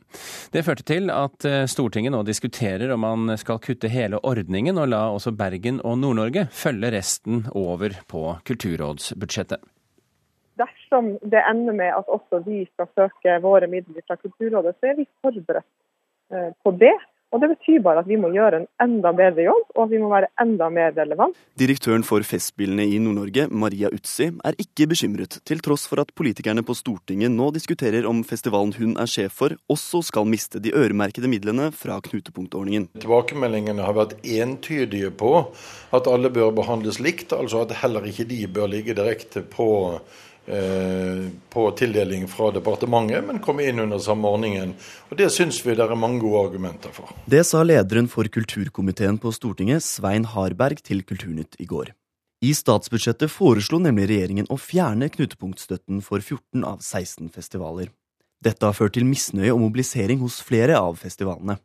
Det 0.50 0.64
førte 0.66 0.88
til 0.90 1.14
at 1.14 1.46
eh, 1.46 1.68
Stortinget 1.70 2.16
nå 2.16 2.24
diskuterer 2.26 2.96
om 2.96 3.06
man 3.06 3.38
skal 3.38 3.62
kutte 3.62 3.92
hele 3.94 4.18
ordningen 4.26 4.82
og 4.82 4.90
la 4.90 5.04
også 5.14 5.36
Bergen 5.38 5.78
og 5.86 6.00
Nord-Norge 6.02 6.48
følge 6.50 6.96
resten 6.98 7.46
over 7.54 7.94
på 8.10 8.26
Kulturrådsbudsjettet 8.50 9.62
dersom 10.60 11.14
det 11.32 11.40
ender 11.48 11.72
med 11.72 11.94
at 11.96 12.10
også 12.12 12.42
vi 12.44 12.66
skal 12.74 12.90
søke 12.98 13.38
våre 13.44 13.70
midler 13.72 14.04
fra 14.08 14.18
Kulturrådet, 14.20 14.76
så 14.76 14.90
er 14.90 14.98
vi 14.98 15.06
forberedt 15.24 15.70
eh, 16.36 16.52
på 16.64 16.74
det. 16.82 16.98
Og 17.30 17.42
Det 17.44 17.50
betyr 17.52 17.82
bare 17.86 18.02
at 18.02 18.08
vi 18.10 18.18
må 18.18 18.32
gjøre 18.34 18.64
en 18.64 18.68
enda 18.82 19.12
bedre 19.14 19.44
jobb, 19.46 19.68
og 19.76 19.84
at 19.84 19.92
vi 19.92 20.00
må 20.02 20.08
være 20.10 20.32
enda 20.42 20.70
mer 20.74 20.96
relevant. 20.96 21.36
Direktøren 21.62 22.02
for 22.06 22.26
Festspillene 22.26 22.88
i 22.90 22.98
Nord-Norge, 23.02 23.46
Maria 23.54 23.92
Utsi, 23.94 24.32
er 24.34 24.58
ikke 24.58 24.88
bekymret, 24.90 25.38
til 25.46 25.62
tross 25.62 25.86
for 25.90 26.02
at 26.02 26.14
politikerne 26.18 26.64
på 26.66 26.74
Stortinget 26.78 27.30
nå 27.30 27.52
diskuterer 27.54 28.08
om 28.10 28.24
festivalen 28.26 28.74
hun 28.80 28.96
er 28.98 29.10
sjef 29.10 29.38
for, 29.44 29.54
også 29.70 30.02
skal 30.10 30.26
miste 30.30 30.62
de 30.64 30.74
øremerkede 30.74 31.30
midlene 31.30 31.70
fra 31.76 32.00
knutepunktordningen. 32.02 32.90
Tilbakemeldingene 32.98 33.86
har 33.86 33.98
vært 34.00 34.18
entydige 34.26 35.14
på 35.14 35.36
at 35.94 36.10
alle 36.10 36.34
bør 36.34 36.50
behandles 36.58 36.98
likt, 37.04 37.38
altså 37.38 37.62
at 37.62 37.78
heller 37.84 38.10
ikke 38.10 38.26
de 38.30 38.42
bør 38.50 38.74
ligge 38.74 38.98
direkte 38.98 39.46
på 39.46 39.70
på 41.50 41.64
tildeling 41.78 42.26
fra 42.32 42.50
departementet, 42.56 43.22
men 43.28 43.42
komme 43.44 43.68
inn 43.70 43.80
under 43.84 44.02
samme 44.02 44.28
ordningen. 44.28 44.74
Og 45.12 45.18
Det 45.18 45.30
syns 45.34 45.62
vi 45.66 45.76
det 45.78 45.86
er 45.86 45.96
mange 45.96 46.22
gode 46.24 46.48
argumenter 46.48 46.94
for. 46.96 47.14
Det 47.30 47.46
sa 47.46 47.62
lederen 47.64 48.10
for 48.10 48.26
kulturkomiteen 48.26 49.20
på 49.22 49.34
Stortinget, 49.36 49.86
Svein 49.86 50.26
Harberg, 50.26 50.82
til 50.82 51.04
Kulturnytt 51.04 51.60
i 51.60 51.70
går. 51.70 51.94
I 52.42 52.54
statsbudsjettet 52.56 53.32
foreslo 53.32 53.82
nemlig 53.84 54.08
regjeringen 54.14 54.48
å 54.48 54.56
fjerne 54.56 55.10
knutepunktstøtten 55.12 56.00
for 56.02 56.24
14 56.24 56.64
av 56.64 56.80
16 56.80 57.28
festivaler. 57.36 57.90
Dette 58.40 58.64
har 58.64 58.76
ført 58.78 58.94
til 58.96 59.04
misnøye 59.04 59.52
og 59.52 59.60
mobilisering 59.60 60.22
hos 60.24 60.40
flere 60.46 60.78
av 60.80 60.96
festivalene. 61.02 61.58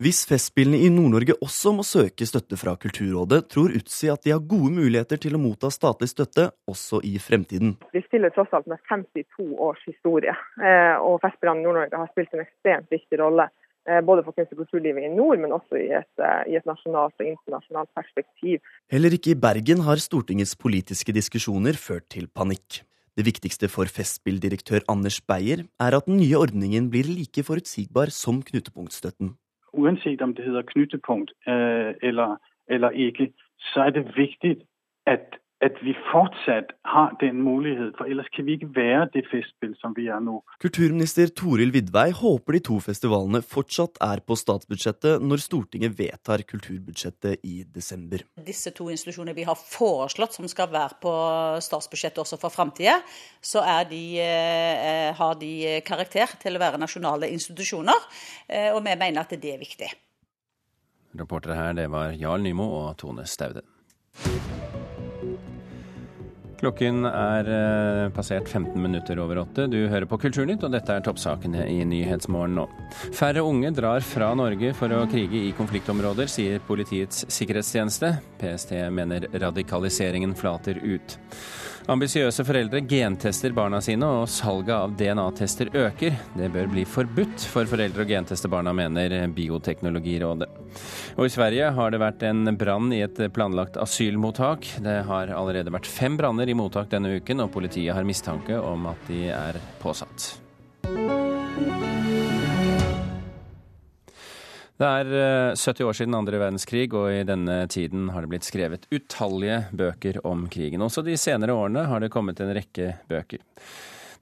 Hvis 0.00 0.22
Festspillene 0.24 0.78
i 0.80 0.86
Nord-Norge 0.88 1.34
også 1.44 1.74
må 1.76 1.84
søke 1.84 2.24
støtte 2.24 2.56
fra 2.56 2.72
Kulturrådet, 2.80 3.42
tror 3.52 3.74
Utsi 3.76 4.08
at 4.08 4.22
de 4.24 4.30
har 4.32 4.38
gode 4.48 4.70
muligheter 4.72 5.18
til 5.20 5.34
å 5.36 5.40
motta 5.42 5.68
statlig 5.68 6.06
støtte 6.08 6.46
også 6.72 7.02
i 7.04 7.18
fremtiden. 7.20 7.74
Vi 7.92 8.00
stiller 8.06 8.32
tross 8.32 8.48
alt 8.56 8.70
med 8.70 8.80
52 8.88 9.50
års 9.60 9.82
historie, 9.84 10.32
eh, 10.56 10.94
og 11.04 11.18
Festspillene 11.20 11.60
i 11.60 11.66
Nord-Norge 11.66 12.00
har 12.00 12.08
spilt 12.14 12.32
en 12.32 12.40
ekstremt 12.46 12.88
viktig 12.88 13.18
rolle. 13.20 13.50
Eh, 13.84 14.00
både 14.00 14.24
for 14.24 14.38
kunst- 14.38 14.54
og 14.56 14.62
kulturlivet 14.62 15.04
i 15.04 15.12
nord, 15.12 15.42
men 15.44 15.52
også 15.52 15.76
i 15.76 15.92
et, 16.00 16.24
eh, 16.24 16.48
i 16.48 16.56
et 16.56 16.64
nasjonalt 16.64 17.20
og 17.20 17.28
internasjonalt 17.28 17.92
perspektiv. 17.92 18.64
Heller 18.88 19.12
ikke 19.12 19.34
i 19.34 19.40
Bergen 19.44 19.84
har 19.84 20.00
Stortingets 20.00 20.56
politiske 20.56 21.12
diskusjoner 21.12 21.76
ført 21.76 22.08
til 22.08 22.24
panikk. 22.24 22.80
Det 23.20 23.28
viktigste 23.28 23.68
for 23.68 23.84
Festspilldirektør 23.84 24.80
Anders 24.88 25.20
Beyer 25.20 25.68
er 25.76 25.92
at 25.92 26.08
den 26.08 26.24
nye 26.24 26.40
ordningen 26.40 26.88
blir 26.88 27.04
like 27.04 27.44
forutsigbar 27.44 28.08
som 28.08 28.40
knutepunktstøtten 28.40 29.36
uanset 29.72 30.22
om 30.22 30.34
det 30.34 30.44
heter 30.44 30.62
knyttepunkt 30.62 31.32
øh, 31.48 31.94
eller, 32.02 32.36
eller 32.68 32.90
ikke, 32.90 33.32
så 33.60 33.80
er 33.80 33.90
det 33.90 34.16
viktig 34.16 34.56
at 35.06 35.36
at 35.64 35.76
vi 35.84 35.92
fortsatt 36.08 36.72
har 36.88 37.12
den 37.20 37.42
mulighet, 37.44 37.92
for 37.98 38.08
ellers 38.08 38.28
kan 38.32 38.46
vi 38.48 38.56
ikke 38.56 38.70
være 38.76 39.08
det 39.14 39.26
festspill 39.28 39.74
som 39.80 39.92
vi 39.96 40.06
er 40.08 40.20
nå. 40.24 40.38
Kulturminister 40.62 41.28
Toril 41.36 41.72
Vidvei 41.74 42.08
håper 42.16 42.56
de 42.56 42.62
to 42.70 42.78
festivalene 42.84 43.42
fortsatt 43.44 44.00
er 44.04 44.22
på 44.24 44.38
statsbudsjettet 44.40 45.24
når 45.24 45.44
Stortinget 45.44 45.96
vedtar 45.98 46.44
kulturbudsjettet 46.48 47.44
i 47.44 47.60
desember. 47.68 48.24
Disse 48.46 48.72
to 48.76 48.88
institusjonene 48.92 49.36
vi 49.36 49.44
har 49.48 49.58
foreslått 49.60 50.38
som 50.38 50.48
skal 50.50 50.70
være 50.72 50.96
på 51.04 51.14
statsbudsjettet 51.64 52.22
også 52.24 52.40
for 52.40 52.54
framtida, 52.54 52.96
så 53.44 53.64
de, 53.90 54.04
eh, 54.20 55.10
har 55.16 55.34
de 55.40 55.80
karakter 55.84 56.38
til 56.40 56.56
å 56.56 56.62
være 56.62 56.80
nasjonale 56.80 57.28
institusjoner, 57.28 58.08
eh, 58.48 58.70
og 58.72 58.80
vi 58.84 58.96
mener 58.96 59.20
at 59.20 59.36
det 59.36 59.54
er 59.54 59.60
viktig. 59.60 59.92
Reportere 61.20 61.54
her, 61.54 61.72
det 61.74 61.90
var 61.90 62.12
Jarl 62.12 62.40
Nymo 62.40 62.64
og 62.64 62.96
Tone 62.96 63.26
Staude. 63.26 63.62
Klokken 66.60 67.06
er 67.08 67.46
eh, 67.48 68.10
passert 68.12 68.48
15 68.48 68.74
minutter 68.82 69.16
over 69.22 69.38
åtte. 69.46 69.64
Du 69.72 69.78
hører 69.88 70.04
på 70.08 70.18
Kulturnytt, 70.20 70.64
og 70.66 70.74
dette 70.74 70.92
er 70.92 71.04
toppsakene 71.06 71.64
i 71.72 71.78
Nyhetsmorgen 71.88 72.58
nå. 72.58 72.66
Færre 73.16 73.40
unge 73.48 73.70
drar 73.72 74.04
fra 74.04 74.28
Norge 74.36 74.74
for 74.76 74.92
å 74.92 75.06
krige 75.08 75.40
i 75.40 75.54
konfliktområder, 75.56 76.28
sier 76.28 76.60
Politiets 76.68 77.24
sikkerhetstjeneste. 77.32 78.12
PST 78.42 78.76
mener 78.92 79.24
radikaliseringen 79.40 80.36
flater 80.36 80.82
ut. 80.84 81.16
Ambisiøse 81.90 82.44
foreldre 82.46 82.84
gentester 82.86 83.50
barna 83.50 83.80
sine, 83.82 84.06
og 84.06 84.28
salget 84.30 84.70
av 84.76 84.92
DNA-tester 84.94 85.72
øker. 85.74 86.14
Det 86.38 86.50
bør 86.54 86.68
bli 86.70 86.84
forbudt 86.86 87.46
for 87.50 87.66
foreldre 87.66 88.04
å 88.04 88.06
genteste 88.06 88.50
barna, 88.52 88.70
mener 88.76 89.26
Bioteknologirådet. 89.34 90.46
Og 91.18 91.26
i 91.26 91.32
Sverige 91.34 91.72
har 91.74 91.90
det 91.90 91.98
vært 91.98 92.22
en 92.28 92.54
brann 92.60 92.94
i 92.94 93.02
et 93.02 93.18
planlagt 93.34 93.80
asylmottak. 93.82 94.68
Det 94.86 95.00
har 95.08 95.34
allerede 95.34 95.74
vært 95.74 95.90
fem 95.90 96.14
branner 96.20 96.46
i 96.46 96.54
mottak 96.54 96.92
denne 96.94 97.16
uken, 97.18 97.42
og 97.42 97.50
politiet 97.58 97.96
har 97.96 98.06
mistanke 98.06 98.60
om 98.62 98.86
at 98.92 99.10
de 99.10 99.24
er 99.34 99.58
påsatt. 99.82 100.30
Det 104.80 104.88
er 104.88 105.10
70 105.60 105.82
eh, 105.82 105.88
år 105.90 105.96
siden 105.98 106.16
andre 106.16 106.38
verdenskrig, 106.40 106.86
og 106.96 107.12
i 107.12 107.24
denne 107.28 107.66
tiden 107.68 108.08
har 108.14 108.24
det 108.24 108.30
blitt 108.32 108.46
skrevet 108.48 108.86
utallige 108.88 109.66
bøker 109.76 110.22
om 110.24 110.46
krigen. 110.48 110.80
Også 110.80 111.04
de 111.04 111.18
senere 111.20 111.52
årene 111.52 111.82
har 111.90 112.00
det 112.00 112.08
kommet 112.14 112.40
en 112.40 112.54
rekke 112.56 112.94
bøker. 113.10 113.44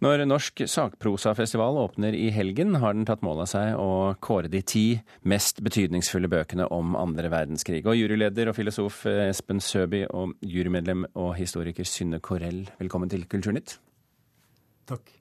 Når 0.02 0.24
Norsk 0.26 0.64
sakprosafestival 0.70 1.78
åpner 1.78 2.14
i 2.14 2.28
helgen, 2.34 2.74
har 2.82 2.94
den 2.94 3.06
tatt 3.06 3.22
mål 3.26 3.44
av 3.44 3.48
seg 3.50 3.78
å 3.78 4.16
kåre 4.22 4.50
de 4.50 4.64
ti 4.66 4.84
mest 5.30 5.62
betydningsfulle 5.62 6.30
bøkene 6.30 6.66
om 6.74 6.98
andre 6.98 7.30
verdenskrig. 7.30 7.84
Og 7.86 7.98
juryleder 7.98 8.50
og 8.50 8.58
filosof 8.58 9.04
eh, 9.06 9.28
Espen 9.28 9.62
Søby 9.62 10.04
og 10.10 10.34
jurymedlem 10.42 11.06
og 11.14 11.36
historiker 11.38 11.86
Synne 11.86 12.18
Korell, 12.18 12.64
velkommen 12.82 13.14
til 13.14 13.26
Kulturnytt. 13.30 13.78
Takk. 14.90 15.14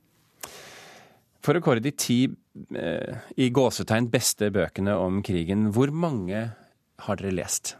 For 1.45 1.57
å 1.57 1.63
kåre 1.63 1.83
de 1.83 1.93
ti 1.93 2.21
eh, 2.25 3.17
i 3.37 3.49
gåsetegn 3.53 4.09
beste 4.13 4.49
bøkene 4.53 4.95
om 4.99 5.21
krigen, 5.25 5.69
hvor 5.75 5.93
mange 5.93 6.47
har 7.05 7.19
dere 7.19 7.35
lest? 7.35 7.75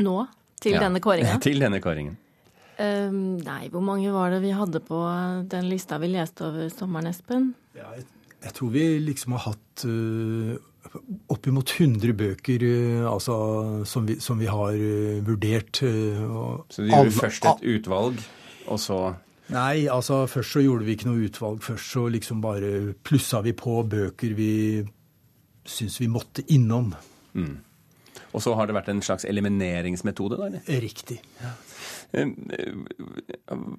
Nå? 0.00 0.16
Til 0.60 0.76
ja, 0.76 0.84
denne 0.84 1.00
kåringen? 1.02 1.40
Til 1.46 1.62
denne 1.62 1.80
kåringen. 1.82 2.18
Um, 2.80 3.36
nei, 3.44 3.68
hvor 3.72 3.82
mange 3.84 4.08
var 4.12 4.32
det 4.32 4.40
vi 4.40 4.54
hadde 4.56 4.80
på 4.84 4.98
den 5.52 5.68
lista 5.68 5.98
vi 6.00 6.08
leste 6.14 6.46
over 6.46 6.70
sommeren, 6.72 7.10
Espen? 7.10 7.50
Ja, 7.76 7.90
jeg, 7.96 8.06
jeg, 8.38 8.52
tror 8.56 8.70
vi 8.72 8.84
liksom 9.04 9.34
har 9.36 9.50
hatt 9.50 9.84
uh, 9.84 10.54
oppimot 11.32 11.74
100 11.76 12.14
bøker 12.16 12.64
uh, 12.64 13.10
altså, 13.10 13.36
som, 13.88 14.08
vi, 14.08 14.16
som, 14.24 14.40
vi, 14.40 14.48
har 14.48 14.76
uh, 14.80 15.20
vurdert. 15.26 15.82
Uh, 15.84 16.62
så 16.72 16.86
du 16.86 16.88
gjorde 16.88 17.16
først 17.18 17.50
et 17.52 17.66
utvalg, 17.74 18.24
og 18.68 18.80
så 18.80 19.02
Nei, 19.50 19.88
altså 19.90 20.22
først 20.30 20.54
så 20.54 20.62
gjorde 20.62 20.86
vi 20.86 20.94
ikke 20.94 21.08
noe 21.08 21.26
utvalg. 21.26 21.62
Først 21.64 21.94
så 21.94 22.04
liksom 22.12 22.42
bare 22.44 22.94
plussa 23.06 23.40
vi 23.42 23.54
på 23.56 23.80
bøker 23.90 24.36
vi 24.38 24.52
syns 25.66 25.98
vi 26.00 26.08
måtte 26.10 26.44
innom. 26.54 26.92
Mm. 27.34 27.58
Og 28.30 28.44
så 28.44 28.54
har 28.54 28.68
det 28.68 28.76
vært 28.76 28.92
en 28.92 29.02
slags 29.02 29.26
elimineringsmetode, 29.26 30.38
da? 30.38 30.46
eller? 30.50 30.80
Riktig. 30.82 31.18
Ja. 31.42 31.54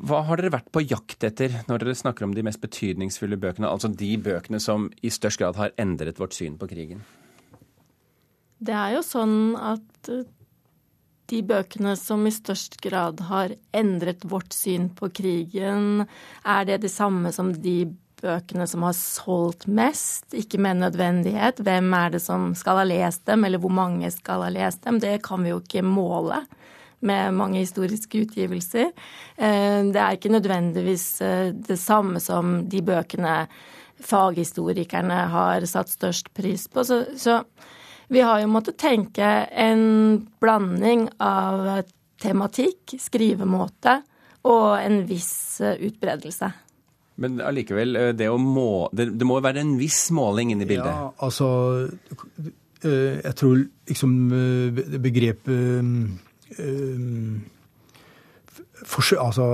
Hva 0.08 0.22
har 0.28 0.40
dere 0.40 0.54
vært 0.54 0.70
på 0.72 0.84
jakt 0.86 1.24
etter 1.28 1.58
når 1.68 1.84
dere 1.84 1.96
snakker 2.00 2.28
om 2.28 2.36
de 2.36 2.46
mest 2.48 2.62
betydningsfulle 2.64 3.40
bøkene? 3.40 3.68
Altså 3.72 3.92
de 3.92 4.12
bøkene 4.24 4.60
som 4.64 4.90
i 5.04 5.12
størst 5.12 5.42
grad 5.42 5.60
har 5.60 5.74
endret 5.82 6.20
vårt 6.20 6.36
syn 6.36 6.56
på 6.60 6.70
krigen? 6.72 7.04
Det 8.62 8.76
er 8.78 8.96
jo 8.98 9.02
sånn 9.06 9.56
at 9.58 10.12
de 11.32 11.42
bøkene 11.48 11.96
som 12.00 12.26
i 12.28 12.34
størst 12.34 12.78
grad 12.84 13.24
har 13.30 13.56
endret 13.78 14.26
vårt 14.28 14.54
syn 14.56 14.90
på 14.96 15.10
krigen, 15.16 16.06
er 16.44 16.68
det 16.68 16.82
det 16.86 16.92
samme 16.94 17.32
som 17.36 17.54
de 17.64 17.78
bøkene 18.22 18.68
som 18.70 18.86
har 18.86 18.96
solgt 18.98 19.68
mest? 19.68 20.28
Ikke 20.38 20.60
med 20.62 20.82
nødvendighet. 20.84 21.64
Hvem 21.64 21.90
er 21.98 22.14
det 22.16 22.22
som 22.24 22.52
skal 22.58 22.82
ha 22.82 22.88
lest 22.88 23.26
dem, 23.30 23.46
eller 23.48 23.62
hvor 23.62 23.74
mange 23.74 24.12
skal 24.14 24.46
ha 24.46 24.52
lest 24.54 24.84
dem? 24.86 25.00
Det 25.02 25.22
kan 25.26 25.44
vi 25.44 25.54
jo 25.54 25.62
ikke 25.64 25.86
måle 25.86 26.44
med 27.02 27.34
mange 27.34 27.64
historiske 27.64 28.28
utgivelser. 28.28 28.92
Eh, 29.38 29.80
det 29.90 30.02
er 30.02 30.18
ikke 30.18 30.36
nødvendigvis 30.36 31.06
eh, 31.26 31.50
det 31.56 31.80
samme 31.82 32.22
som 32.22 32.60
de 32.70 32.84
bøkene 32.86 33.46
faghistorikerne 34.02 35.18
har 35.34 35.66
satt 35.70 35.90
størst 35.94 36.32
pris 36.38 36.68
på. 36.70 36.86
Så, 36.86 37.04
så 37.18 37.42
vi 38.12 38.20
har 38.20 38.42
jo 38.42 38.50
måttet 38.52 38.80
tenke 38.82 39.28
en 39.56 39.84
blanding 40.44 41.08
av 41.24 41.84
tematikk, 42.22 42.98
skrivemåte 43.00 44.02
og 44.50 44.82
en 44.82 45.04
viss 45.10 45.62
eh, 45.64 45.80
utbredelse. 45.88 46.50
Men 47.22 47.40
allikevel, 47.46 47.96
eh, 47.96 48.12
det, 48.18 48.28
må, 48.42 48.90
det, 48.96 49.12
det 49.20 49.28
må 49.28 49.40
være 49.44 49.64
en 49.64 49.78
viss 49.80 50.10
måling 50.16 50.52
inne 50.54 50.66
i 50.66 50.70
bildet? 50.70 50.92
Ja, 50.92 51.12
altså 51.22 51.48
eh, 52.84 53.22
Jeg 53.22 53.36
tror 53.40 53.64
liksom 53.92 54.18
begrepet 55.04 55.50
for, 58.82 59.06
altså, 59.22 59.46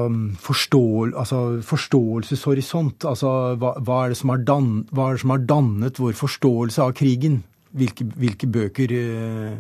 forståel, 0.42 1.12
altså, 1.20 1.60
forståelseshorisont. 1.68 3.06
Altså, 3.06 3.34
hva, 3.60 3.76
hva, 3.84 4.00
er 4.08 4.46
dan, 4.48 4.88
hva, 4.90 5.10
er 5.10 5.18
det 5.18 5.22
som 5.22 5.36
har 5.36 5.46
dannet 5.46 6.00
vår 6.02 6.16
forståelse 6.18 6.88
av 6.88 6.96
krigen? 6.98 7.44
Hvilke, 7.78 8.08
hvilke 8.18 8.50
bøker 8.52 8.94
eh, 8.98 9.58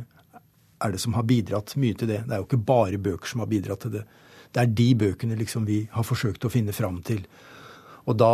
er 0.83 0.93
det 0.93 1.01
som 1.01 1.15
har 1.17 1.25
bidratt 1.27 1.75
mye 1.79 1.97
til 1.97 2.11
det? 2.11 2.23
Det 2.27 2.35
er 2.35 2.41
jo 2.41 2.47
ikke 2.49 2.65
bare 2.67 3.01
bøker 3.01 3.29
som 3.29 3.43
har 3.43 3.51
bidratt 3.51 3.85
til 3.85 3.97
det. 3.97 4.05
Det 4.53 4.63
er 4.63 4.75
de 4.79 4.87
bøkene 4.97 5.37
liksom 5.37 5.65
vi 5.67 5.83
har 5.91 6.05
forsøkt 6.07 6.45
å 6.47 6.53
finne 6.53 6.75
fram 6.75 7.01
til. 7.05 7.23
Og 8.07 8.15
da 8.17 8.33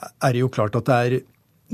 er 0.00 0.32
det 0.32 0.42
jo 0.42 0.52
klart 0.52 0.78
at 0.78 0.88
det 0.88 0.98
er 0.98 1.20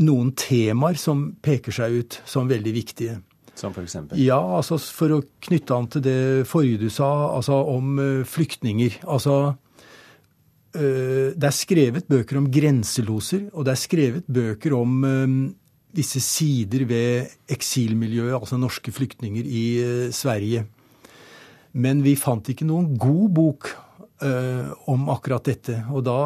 noen 0.02 0.32
temaer 0.36 0.98
som 1.00 1.30
peker 1.42 1.74
seg 1.74 2.00
ut 2.00 2.18
som 2.28 2.48
veldig 2.50 2.72
viktige. 2.74 3.20
Som 3.56 3.72
for 3.72 3.86
eksempel? 3.86 4.18
Ja, 4.20 4.38
altså 4.58 4.76
for 4.78 5.14
å 5.16 5.22
knytte 5.46 5.76
an 5.76 5.86
til 5.92 6.04
det 6.04 6.18
forrige 6.48 6.82
du 6.84 6.90
sa, 6.92 7.08
altså 7.32 7.62
om 7.72 7.96
eh, 8.02 8.26
flyktninger. 8.28 8.98
Altså 9.08 9.36
eh, 10.76 11.32
det 11.32 11.48
er 11.48 11.56
skrevet 11.56 12.10
bøker 12.10 12.42
om 12.42 12.50
grenseloser, 12.52 13.46
og 13.54 13.64
det 13.64 13.72
er 13.72 13.80
skrevet 13.80 14.28
bøker 14.28 14.76
om 14.76 15.06
visse 15.96 16.20
sider 16.22 16.84
ved 16.88 17.34
eksilmiljøet, 17.52 18.36
altså 18.36 18.58
norske 18.60 18.92
flyktninger 18.92 19.46
i 19.46 19.66
uh, 19.80 20.06
Sverige. 20.14 20.66
Men 21.76 22.02
vi 22.04 22.16
fant 22.16 22.46
ikke 22.48 22.68
noen 22.68 22.94
god 23.00 23.28
bok 23.36 23.70
uh, 24.24 24.72
om 24.88 25.08
akkurat 25.12 25.44
dette. 25.48 25.78
Og, 25.92 26.04
da, 26.06 26.18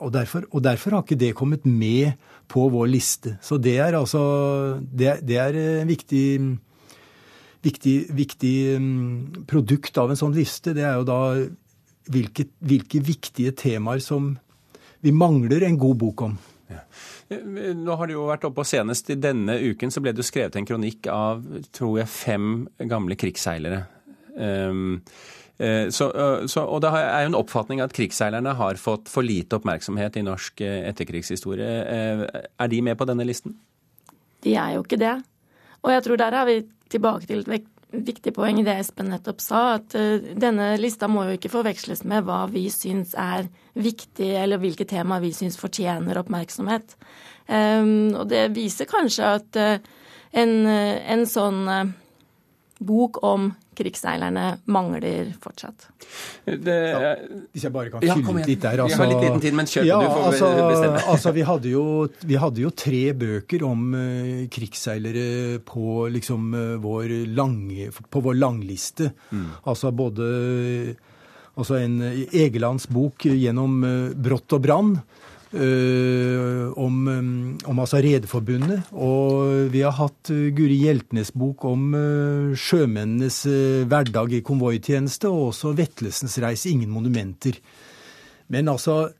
og, 0.00 0.12
derfor, 0.14 0.46
og, 0.50 0.62
derfor, 0.64 0.96
har 0.96 1.04
ikke 1.06 1.20
det 1.20 1.34
kommet 1.38 1.66
med 1.66 2.16
på 2.50 2.68
vår 2.70 2.88
liste. 2.90 3.36
Så 3.42 3.58
det 3.58 3.78
er 3.82 3.98
altså 3.98 4.78
Det, 4.86 5.18
det 5.26 5.38
er 5.42 5.60
en 5.82 5.90
viktig, 5.90 6.26
viktig, 7.66 7.96
viktig 8.14 8.56
um, 8.78 9.44
produkt 9.46 9.98
av 9.98 10.10
en 10.10 10.18
sånn 10.18 10.34
liste. 10.36 10.74
Det 10.74 10.86
er 10.86 10.98
jo 11.00 11.06
da 11.06 11.20
hvilke, 12.12 12.48
hvilke 12.62 13.02
viktige 13.02 13.54
temaer 13.56 14.02
som 14.02 14.34
vi 15.02 15.12
mangler 15.14 15.66
en 15.66 15.78
god 15.78 15.98
bok 16.00 16.26
om. 16.26 16.36
Ja. 16.70 16.82
Nå 17.28 17.96
har 17.98 18.06
du 18.06 18.14
jo 18.14 18.28
vært 18.28 18.44
oppe, 18.46 18.62
og 18.62 18.68
Senest 18.68 19.10
i 19.10 19.18
denne 19.18 19.56
uken 19.58 19.90
så 19.90 20.02
ble 20.02 20.12
det 20.14 20.26
skrevet 20.26 20.58
en 20.58 20.68
kronikk 20.68 21.08
av 21.10 21.42
tror 21.74 22.00
jeg, 22.02 22.10
fem 22.12 22.52
gamle 22.86 23.18
krigsseilere. 23.18 23.82
Um, 24.36 25.00
så, 25.56 26.10
så, 26.52 26.62
og 26.68 26.82
det 26.84 26.90
er 26.92 27.22
jo 27.24 27.30
en 27.30 27.38
oppfatning 27.38 27.80
at 27.80 27.94
krigsseilerne 27.96 28.52
har 28.58 28.76
fått 28.76 29.08
for 29.08 29.24
lite 29.24 29.56
oppmerksomhet 29.56 30.18
i 30.20 30.24
norsk 30.26 30.60
eh, 30.60 30.82
etterkrigshistorie. 30.90 31.78
Er 32.44 32.68
de 32.68 32.80
med 32.84 32.98
på 33.00 33.06
denne 33.08 33.24
listen? 33.24 33.54
De 34.44 34.52
er 34.52 34.74
jo 34.74 34.84
ikke 34.84 35.00
det. 35.00 35.14
Og 35.80 35.94
jeg 35.94 36.04
tror 36.04 36.20
der 36.20 36.36
er 36.36 36.50
vi 36.50 36.58
tilbake 36.92 37.30
til 37.30 37.40
et 37.40 37.48
viktig 37.92 38.32
poeng 38.34 38.58
i 38.60 38.64
det 38.66 38.74
Espen 38.80 39.10
nettopp 39.12 39.42
sa, 39.42 39.62
at 39.78 39.94
uh, 39.98 40.32
denne 40.38 40.72
lista 40.80 41.08
må 41.10 41.26
jo 41.28 41.36
ikke 41.36 41.52
forveksles 41.52 42.04
med 42.08 42.26
hva 42.26 42.44
vi 42.50 42.66
syns 42.72 43.14
er 43.18 43.50
viktig, 43.76 44.32
eller 44.40 44.60
hvilke 44.62 44.88
temaer 44.88 45.24
vi 45.24 45.32
syns 45.36 45.58
fortjener 45.60 46.18
oppmerksomhet. 46.20 46.96
Um, 47.46 48.16
og 48.16 48.26
det 48.32 48.48
viser 48.56 48.88
kanskje 48.90 49.30
at 49.38 49.60
uh, 49.60 50.02
en, 50.34 50.54
uh, 50.66 50.96
en, 51.14 51.22
sånn 51.30 51.62
bok 52.78 53.22
om 53.24 53.50
krigsseilerne 53.76 54.44
mangler 54.72 55.32
fortsatt. 55.40 55.88
Det, 56.44 56.74
ja, 56.74 57.12
hvis 57.52 57.66
jeg 57.66 57.74
bare 57.74 57.92
kan 57.92 58.04
fylle 58.04 58.34
ja, 58.40 58.44
litt 58.48 58.62
der. 58.62 58.82
Altså, 58.84 58.96
vi 58.96 59.02
har 59.02 59.10
litt 59.12 59.24
liten 59.26 59.42
tid, 59.44 59.56
men 59.58 59.70
kjør 59.70 59.88
ja, 59.88 59.98
du 60.00 60.06
får 60.08 60.28
altså, 60.30 60.50
bestemme. 60.60 61.02
altså, 61.14 61.32
vi, 61.36 61.44
hadde 61.50 61.72
jo, 61.72 61.84
vi 62.30 62.38
hadde 62.40 62.64
jo 62.64 62.72
tre 62.84 63.02
bøker 63.24 63.66
om 63.68 63.84
uh, 63.96 64.46
krigsseilere 64.52 65.26
på, 65.66 66.06
liksom, 66.14 66.48
uh, 66.56 66.76
vår 66.82 67.18
lang, 67.36 67.60
på 68.12 68.24
vår 68.24 68.40
langliste. 68.40 69.10
Mm. 69.30 69.50
Altså 69.68 69.92
både 69.96 70.30
altså 71.56 71.78
en 71.80 72.00
Egelands 72.26 72.88
bok 72.92 73.28
gjennom 73.28 73.78
uh, 73.84 74.16
Brått 74.16 74.56
og 74.56 74.64
brann. 74.64 74.96
Uh, 75.54 76.72
om, 76.74 76.96
om 77.70 77.78
altså 77.78 78.00
Rederforbundet. 78.02 78.88
Og 78.98 79.68
vi 79.70 79.84
har 79.86 79.94
hatt 79.94 80.32
uh, 80.34 80.48
Guri 80.50 80.80
Hjeltnes 80.82 81.30
bok 81.30 81.62
om 81.68 81.94
sjømennenes 82.58 83.38
hverdag 83.86 84.34
i 84.34 84.42
konvoitjeneste, 84.46 85.30
og 85.30 85.52
også 85.52 85.76
Vetlesens 85.78 86.34
reis, 86.42 86.66
ingen 86.66 86.90
monumenter. 86.90 87.60
Men 88.50 88.72
altså, 88.74 89.12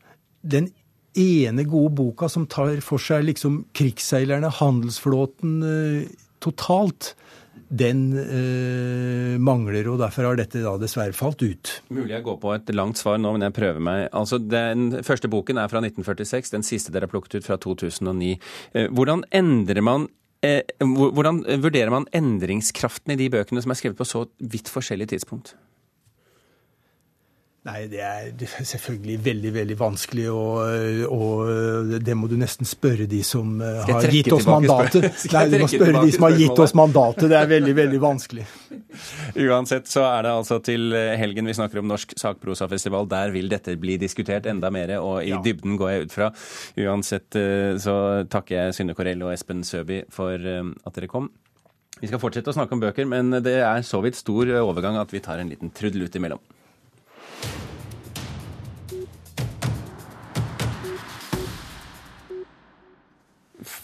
den 0.43 0.73
ene 1.17 1.65
gode 1.65 1.95
boka 1.97 2.29
som 2.29 2.49
tar 2.51 2.83
for 2.85 3.01
seg 3.01 3.29
liksom 3.29 3.63
krigsseilerne, 3.77 4.51
handelsflåten 4.59 5.61
totalt, 6.43 7.15
den 7.69 8.03
eh, 8.21 9.37
mangler, 9.43 9.89
og 9.91 9.99
derfor 10.01 10.29
har 10.29 10.39
dette 10.39 10.63
da 10.63 10.77
dessverre 10.79 11.17
falt 11.17 11.43
ut. 11.43 11.73
Mulig 11.91 12.15
jeg 12.15 12.27
går 12.27 12.39
på 12.43 12.53
et 12.55 12.71
langt 12.75 13.01
svar 13.01 13.19
nå, 13.19 13.33
men 13.35 13.47
jeg 13.49 13.57
prøver 13.57 13.83
meg. 13.83 14.07
Altså, 14.17 14.39
Den 14.39 15.03
første 15.07 15.31
boken 15.33 15.59
er 15.59 15.71
fra 15.73 15.83
1946, 15.83 16.53
den 16.55 16.67
siste 16.67 16.95
dere 16.95 17.09
har 17.09 17.15
plukket 17.15 17.41
ut 17.41 17.49
fra 17.49 17.59
2009. 17.59 18.37
Eh, 18.75 18.89
hvordan 18.95 19.27
endrer 19.35 19.83
man 19.83 20.09
eh, 20.47 20.63
hvordan 20.79 21.43
vurderer 21.63 21.91
man 21.91 22.07
endringskraften 22.15 23.17
i 23.17 23.21
de 23.21 23.31
bøkene 23.33 23.63
som 23.65 23.75
er 23.75 23.81
skrevet 23.81 23.99
på 23.99 24.07
så 24.07 24.27
vidt 24.39 24.71
forskjellig 24.71 25.11
tidspunkt? 25.15 25.57
Nei, 27.67 27.81
det 27.91 27.99
er 27.99 28.29
selvfølgelig 28.63 29.17
veldig 29.25 29.51
veldig 29.57 29.77
vanskelig, 29.81 30.27
og, 30.31 31.07
og 31.11 31.95
det 32.07 32.15
må 32.15 32.29
du 32.31 32.37
nesten 32.39 32.69
spørre 32.69 33.09
de 33.11 33.19
som 33.27 33.57
eh, 33.59 33.81
har 33.89 34.07
gitt 34.13 34.31
oss 34.37 34.47
mandatet. 34.47 35.09
Nei, 35.35 35.43
du 35.51 35.57
må 35.65 35.69
spørre 35.73 36.05
de 36.07 36.13
som 36.15 36.27
har 36.29 36.37
gitt 36.39 36.63
oss 36.63 36.77
mandatet. 36.79 37.27
Det 37.33 37.39
er 37.41 37.51
veldig, 37.51 37.75
veldig 37.81 38.01
vanskelig. 38.05 38.47
Uansett 39.49 39.91
så 39.91 40.05
er 40.07 40.29
det 40.29 40.35
altså 40.37 40.61
til 40.63 40.95
helgen 40.95 41.51
vi 41.51 41.57
snakker 41.59 41.83
om 41.83 41.91
Norsk 41.91 42.15
sakprosafestival. 42.21 43.09
Der 43.11 43.35
vil 43.35 43.51
dette 43.51 43.75
bli 43.81 43.99
diskutert 43.99 44.47
enda 44.47 44.71
mer, 44.71 44.95
og 45.01 45.19
i 45.25 45.33
ja. 45.35 45.41
dybden 45.43 45.75
går 45.81 45.93
jeg 45.93 46.07
ut 46.07 46.17
fra. 46.21 46.31
Uansett 46.87 47.39
eh, 47.41 47.75
så 47.83 47.97
takker 48.31 48.61
jeg 48.61 48.77
Synne 48.79 48.95
Korell 48.95 49.27
og 49.27 49.35
Espen 49.35 49.67
Søby 49.67 50.05
for 50.15 50.39
eh, 50.39 50.63
at 50.87 51.01
dere 51.01 51.11
kom. 51.11 51.33
Vi 51.99 52.07
skal 52.11 52.21
fortsette 52.21 52.53
å 52.53 52.55
snakke 52.55 52.77
om 52.77 52.83
bøker, 52.83 53.09
men 53.09 53.41
det 53.43 53.59
er 53.65 53.83
så 53.87 54.03
vidt 54.05 54.19
stor 54.19 54.51
overgang 54.61 55.01
at 55.01 55.11
vi 55.11 55.23
tar 55.25 55.41
en 55.43 55.51
liten 55.51 55.75
trudelutt 55.75 56.15
imellom. 56.15 56.43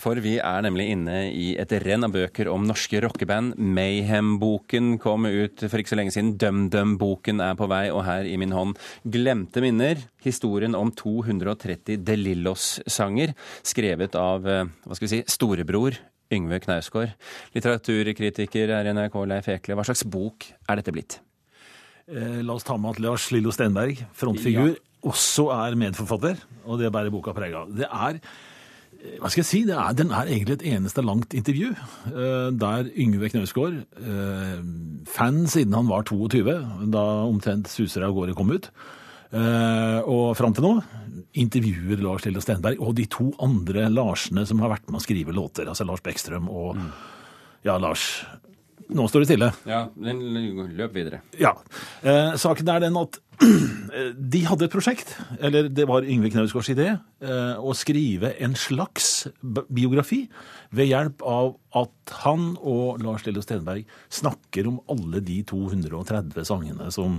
For 0.03 0.19
vi 0.19 0.35
er 0.43 0.65
nemlig 0.65 0.89
inne 0.97 1.17
i 1.31 1.53
et 1.63 1.73
renn 1.85 2.03
av 2.03 2.11
bøker 2.15 2.49
om 2.51 2.65
norske 2.67 2.99
rockeband. 3.05 3.55
Mayhem-boken 3.55 4.97
kom 5.03 5.29
ut 5.29 5.63
for 5.63 5.79
ikke 5.79 5.93
så 5.93 5.99
lenge 6.01 6.15
siden. 6.15 6.33
DumDum-boken 6.43 7.43
er 7.45 7.55
på 7.59 7.69
vei, 7.71 7.85
og 7.95 8.03
her 8.09 8.27
i 8.27 8.35
min 8.41 8.55
hånd 8.57 8.75
Glemte 9.07 9.63
minner. 9.63 10.03
Historien 10.27 10.75
om 10.75 10.91
230 10.99 12.03
De 12.03 12.19
Lillos-sanger, 12.19 13.37
skrevet 13.67 14.19
av 14.19 14.49
eh, 14.49 14.67
hva 14.67 14.99
skal 14.99 15.07
vi 15.07 15.15
si, 15.15 15.23
storebror 15.31 16.01
Yngve 16.33 16.59
Knausgård. 16.65 17.15
Litteraturkritiker 17.55 18.75
her 18.75 18.89
i 18.89 18.95
NRK, 18.97 19.23
Leif 19.31 19.51
Ekle. 19.55 19.79
Hva 19.79 19.87
slags 19.87 20.03
bok 20.09 20.49
er 20.67 20.81
dette 20.81 20.95
blitt? 20.95 21.21
Eh, 22.11 22.41
la 22.43 22.57
oss 22.57 22.67
ta 22.67 22.75
med 22.75 22.97
at 22.97 23.05
Lars 23.05 23.31
Lillo 23.31 23.55
Stenberg, 23.55 24.03
frontfigur, 24.19 24.73
ja. 24.75 24.87
også 25.07 25.53
er 25.55 25.79
medforfatter. 25.79 26.43
Og 26.67 26.83
det 26.83 26.91
bærer 26.91 27.15
boka 27.15 27.37
preg 27.37 27.55
av. 27.55 27.71
Det 27.71 27.87
er 27.87 28.19
hva 29.03 29.31
skal 29.31 29.43
jeg 29.43 29.49
si, 29.49 29.61
er, 29.67 29.95
Den 29.99 30.13
er 30.15 30.31
egentlig 30.31 30.61
et 30.61 30.67
eneste 30.77 31.03
langt 31.03 31.35
intervju, 31.35 31.73
uh, 32.13 32.51
der 32.55 32.91
Yngve 32.91 33.31
Knausgård, 33.33 33.81
uh, 33.99 34.59
fan 35.11 35.45
siden 35.51 35.75
han 35.75 35.91
var 35.91 36.07
22, 36.07 36.45
da 36.95 37.05
omtrent 37.27 37.71
'Suser 37.71 38.07
av 38.07 38.15
gårde' 38.15 38.37
kom 38.39 38.53
ut, 38.55 38.71
uh, 39.35 40.01
og 40.07 40.37
fram 40.39 40.55
til 40.55 40.69
nå, 40.69 40.75
intervjuer 41.35 42.03
Lars 42.05 42.27
Lille 42.27 42.43
Stenberg 42.45 42.81
og 42.83 42.95
de 42.99 43.07
to 43.11 43.31
andre 43.43 43.89
Larsene 43.91 44.47
som 44.47 44.61
har 44.63 44.75
vært 44.75 44.89
med 44.91 45.01
å 45.01 45.05
skrive 45.05 45.35
låter, 45.35 45.67
altså 45.67 45.87
Lars 45.89 46.03
Bekkstrøm 46.05 46.51
og 46.53 46.77
mm. 46.77 46.91
ja, 47.65 47.79
Lars 47.81 48.25
Nå 48.97 49.09
står 49.09 49.25
det 49.25 49.31
stille. 49.31 49.51
Ja, 49.69 49.87
den 49.97 50.23
løp 50.77 50.97
videre. 50.97 51.23
Ja. 51.41 51.55
Eh, 52.03 52.35
saken 52.41 52.69
er 52.69 52.83
den 52.85 52.99
at 53.01 53.19
de 54.33 54.43
hadde 54.47 54.67
et 54.67 54.73
prosjekt, 54.73 55.15
eller 55.43 55.69
det 55.73 55.87
var 55.89 56.07
Yngve 56.07 56.31
Knausgårds 56.33 56.69
idé, 56.75 56.89
eh, 57.25 57.55
å 57.59 57.73
skrive 57.77 58.35
en 58.45 58.55
slags 58.59 59.27
biografi 59.43 60.27
ved 60.77 60.91
hjelp 60.91 61.25
av 61.27 61.55
at 61.81 62.15
han 62.23 62.53
og 62.59 63.01
Lars 63.03 63.25
Lillo 63.27 63.43
Stenberg 63.45 63.89
snakker 64.13 64.69
om 64.69 64.79
alle 64.93 65.23
de 65.25 65.41
230 65.49 66.47
sangene 66.49 66.91
som 66.95 67.19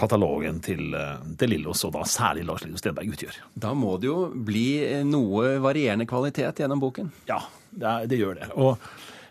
katalogen 0.00 0.62
til, 0.64 0.94
eh, 0.96 1.22
til 1.38 1.54
Lillos, 1.54 1.84
og 1.86 1.94
da 1.98 2.06
særlig 2.08 2.46
Lars 2.48 2.64
Lillo 2.64 2.80
Stenberg, 2.80 3.12
utgjør. 3.14 3.40
Da 3.54 3.74
må 3.76 3.98
det 4.00 4.10
jo 4.10 4.18
bli 4.34 5.04
noe 5.06 5.58
varierende 5.62 6.08
kvalitet 6.08 6.64
gjennom 6.64 6.82
boken? 6.82 7.12
Ja, 7.30 7.42
det, 7.70 7.96
det 8.10 8.20
gjør 8.22 8.40
det. 8.40 8.52
Og 8.56 8.78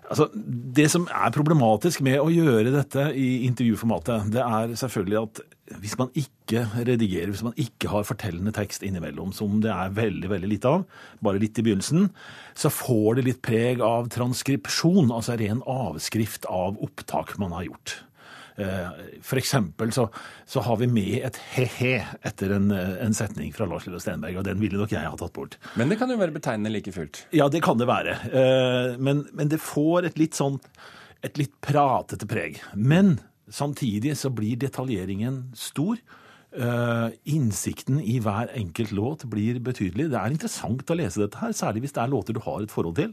Altså, 0.10 0.26
det 0.34 0.88
som 0.90 1.06
er 1.06 1.34
problematisk 1.36 2.02
med 2.06 2.18
å 2.18 2.32
gjøre 2.34 2.74
dette 2.74 3.12
i 3.14 3.46
intervjuformatet, 3.46 4.32
det 4.34 4.42
er 4.42 4.74
selvfølgelig 4.82 5.20
at 5.22 5.42
hvis 5.78 5.94
man 6.00 6.10
ikke 6.18 6.64
redigerer, 6.88 7.30
hvis 7.30 7.46
man 7.46 7.58
ikke 7.62 7.92
har 7.92 8.08
fortellende 8.08 8.54
tekst 8.56 8.82
innimellom, 8.86 9.30
som 9.38 9.60
det 9.62 9.70
er 9.70 9.94
veldig 9.94 10.32
veldig 10.32 10.50
lite 10.50 10.72
av, 10.80 10.88
bare 11.22 11.42
litt 11.42 11.62
i 11.62 11.66
begynnelsen, 11.68 12.10
så 12.58 12.74
får 12.74 13.20
det 13.20 13.28
litt 13.28 13.44
preg 13.46 13.84
av 13.86 14.10
transkripsjon, 14.16 15.14
altså 15.14 15.38
ren 15.38 15.62
avskrift 15.70 16.50
av 16.50 16.82
opptak 16.82 17.38
man 17.42 17.54
har 17.60 17.70
gjort. 17.70 18.00
Eh, 18.60 19.02
for 19.24 19.40
eksempel 19.40 19.94
så, 19.96 20.08
så 20.50 20.64
har 20.66 20.80
vi 20.82 20.90
med 20.92 21.16
et 21.30 21.40
he-he 21.54 21.94
etter 22.28 22.54
en, 22.58 22.70
en, 22.76 23.16
setning 23.16 23.54
fra 23.56 23.68
Lars 23.70 23.88
Lillo 23.88 24.02
Stenberg, 24.04 24.42
og 24.42 24.48
den 24.48 24.60
ville 24.62 24.80
nok 24.80 24.94
jeg 24.96 25.08
ha 25.08 25.20
tatt 25.20 25.36
bort. 25.36 25.60
Men 25.80 25.92
det 25.92 26.00
kan 26.02 26.12
jo 26.12 26.20
være 26.20 26.36
betegnende 26.36 26.74
like 26.74 26.94
fullt? 26.96 27.24
Ja, 27.36 27.48
det 27.52 27.64
kan 27.66 27.80
det 27.80 27.90
være. 27.90 28.18
Eh, 28.30 28.96
men, 29.00 29.26
men 29.34 29.52
det 29.52 29.62
får 29.64 30.12
et 30.12 30.20
litt 30.22 30.38
sånn 30.40 30.60
et 31.26 31.36
litt 31.40 31.56
pratete 31.64 32.28
preg. 32.30 32.62
Men 32.76 33.18
samtidig 33.52 34.16
så 34.20 34.32
blir 34.34 34.60
detaljeringen 34.60 35.50
stor. 35.58 36.00
Uh, 36.50 37.12
innsikten 37.30 38.00
i 38.02 38.16
hver 38.26 38.50
enkelt 38.58 38.94
låt 38.96 39.26
blir 39.30 39.60
betydelig. 39.62 40.08
Det 40.10 40.18
er 40.18 40.34
interessant 40.34 40.90
å 40.90 40.98
lese 40.98 41.22
dette 41.22 41.38
her, 41.38 41.52
særlig 41.54 41.84
hvis 41.84 41.94
det 41.94 42.02
er 42.02 42.10
låter 42.10 42.34
du 42.34 42.42
har 42.42 42.64
et 42.64 42.74
forhold 42.74 42.98
til. 42.98 43.12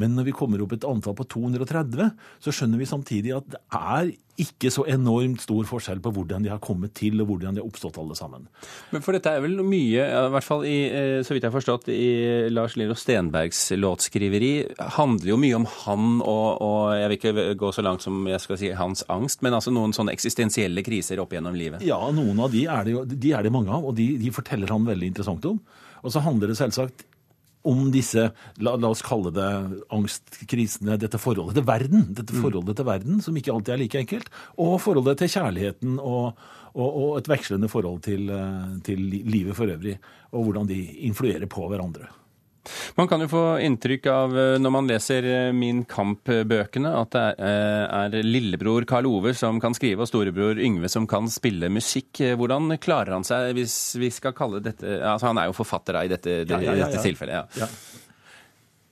Men 0.00 0.16
når 0.16 0.28
vi 0.28 0.36
kommer 0.36 0.62
opp 0.62 0.76
et 0.76 0.86
antall 0.86 1.16
på 1.16 1.26
230, 1.36 2.12
så 2.42 2.54
skjønner 2.54 2.80
vi 2.80 2.88
samtidig 2.88 3.34
at 3.36 3.50
det 3.52 3.60
er 3.72 4.12
ikke 4.36 4.68
så 4.72 4.84
enormt 4.92 5.40
stor 5.40 5.64
forskjell 5.64 6.00
på 6.04 6.10
hvordan 6.12 6.44
de 6.44 6.50
har 6.52 6.60
kommet 6.60 6.92
til, 6.98 7.16
og 7.22 7.30
hvordan 7.30 7.56
de 7.56 7.62
har 7.62 7.68
oppstått 7.68 7.96
alle 8.00 8.16
sammen. 8.18 8.44
Men 8.92 9.04
for 9.04 9.16
dette 9.16 9.32
er 9.32 9.40
vel 9.44 9.62
mye, 9.64 10.04
i 10.04 10.34
hvert 10.34 10.44
fall 10.44 10.66
i, 10.68 10.76
eh, 10.90 11.20
så 11.24 11.32
vidt 11.32 11.46
jeg 11.46 11.50
har 11.50 11.56
forstått, 11.56 11.88
i 11.92 12.52
Lars 12.52 12.76
Lillo 12.76 12.96
Stenbergs 12.98 13.62
låtskriveri, 13.78 14.52
handler 14.98 15.32
jo 15.32 15.40
mye 15.40 15.56
om 15.56 15.68
han 15.86 16.20
og, 16.20 16.60
og, 16.60 16.82
jeg 16.96 17.08
vil 17.08 17.18
ikke 17.18 17.56
gå 17.64 17.72
så 17.72 17.86
langt 17.86 18.04
som 18.04 18.28
jeg 18.28 18.44
skal 18.44 18.60
si 18.60 18.72
hans 18.76 19.06
angst, 19.12 19.40
men 19.46 19.56
altså 19.56 19.72
noen 19.72 19.96
sånne 19.96 20.12
eksistensielle 20.12 20.84
kriser 20.84 21.22
opp 21.22 21.32
gjennom 21.32 21.56
livet? 21.56 21.84
Ja, 21.86 22.02
noen 22.12 22.44
av 22.44 22.52
de 22.52 22.66
er 22.68 22.84
det, 22.84 22.92
jo, 22.92 23.08
de 23.08 23.32
er 23.32 23.46
det 23.46 23.54
mange 23.56 23.72
av, 23.72 23.88
og 23.88 23.96
de, 23.96 24.12
de 24.20 24.36
forteller 24.36 24.72
han 24.72 24.88
veldig 24.88 25.14
interessant 25.14 25.48
om. 25.48 25.60
Og 26.04 26.12
så 26.12 26.20
handler 26.22 26.52
det 26.52 26.60
selvsagt 26.60 27.06
om 27.66 27.86
disse, 27.94 28.28
la, 28.62 28.74
la, 28.76 28.90
oss 28.90 29.02
kalle 29.06 29.32
det 29.34 29.46
angstkrisene, 29.94 30.98
dette 31.00 31.20
forholdet 31.20 31.58
til 31.58 31.66
verden. 31.66 32.04
Dette 32.14 32.36
mm. 32.36 32.42
forholdet 32.44 32.78
til 32.78 32.88
verden, 32.88 33.22
som 33.24 33.38
ikke 33.38 33.54
alltid 33.54 33.74
er 33.74 33.82
like 33.82 34.02
enkelt. 34.04 34.30
Og 34.62 34.76
forholdet 34.84 35.18
til 35.22 35.32
kjærligheten 35.34 35.96
og, 35.98 36.38
og, 36.74 36.86
og 36.86 37.10
et 37.20 37.30
vekslende 37.32 37.70
forhold 37.72 38.04
til, 38.06 38.30
eh, 38.30 38.76
til 38.86 39.02
livet 39.26 39.58
for 39.58 39.72
øvrig. 39.72 39.96
Og 40.32 40.46
hvordan 40.46 40.70
de 40.70 40.78
influerer 41.08 41.48
på 41.50 41.66
hverandre. 41.72 42.10
Man 42.98 43.08
kan 43.10 43.22
jo 43.24 43.28
få 43.30 43.44
inntrykk 43.64 44.08
av, 44.12 44.36
eh, 44.38 44.54
når 44.62 44.74
man 44.74 44.90
leser 44.90 45.26
eh, 45.30 45.50
Min 45.56 45.84
Kamp-bøkene, 45.88 46.92
at 47.00 47.12
det 47.16 47.24
er, 47.46 48.14
er 48.16 48.26
lillebror 48.26 48.86
Karl 48.88 49.08
Ove 49.10 49.34
som 49.36 49.60
kan 49.62 49.76
skrive, 49.76 50.04
og 50.04 50.10
storebror 50.10 50.60
Yngve 50.62 50.90
som 50.92 51.08
kan 51.10 51.30
spille 51.32 51.70
musikk. 51.72 52.22
Hvordan 52.38 52.74
klarer 52.82 53.16
han 53.16 53.26
seg, 53.26 53.52
hvis 53.58 53.76
vi 54.00 54.10
skal 54.14 54.34
kalle 54.36 54.62
dette 54.64 54.98
altså 55.06 55.30
Han 55.30 55.40
er 55.40 55.50
jo 55.50 55.56
forfatter 55.56 55.98
i 56.02 56.10
dette, 56.10 56.42
ja, 56.44 56.60
ja, 56.60 56.74
ja, 56.74 56.86
dette 56.86 57.04
tilfellet. 57.04 57.60
ja. 57.60 57.70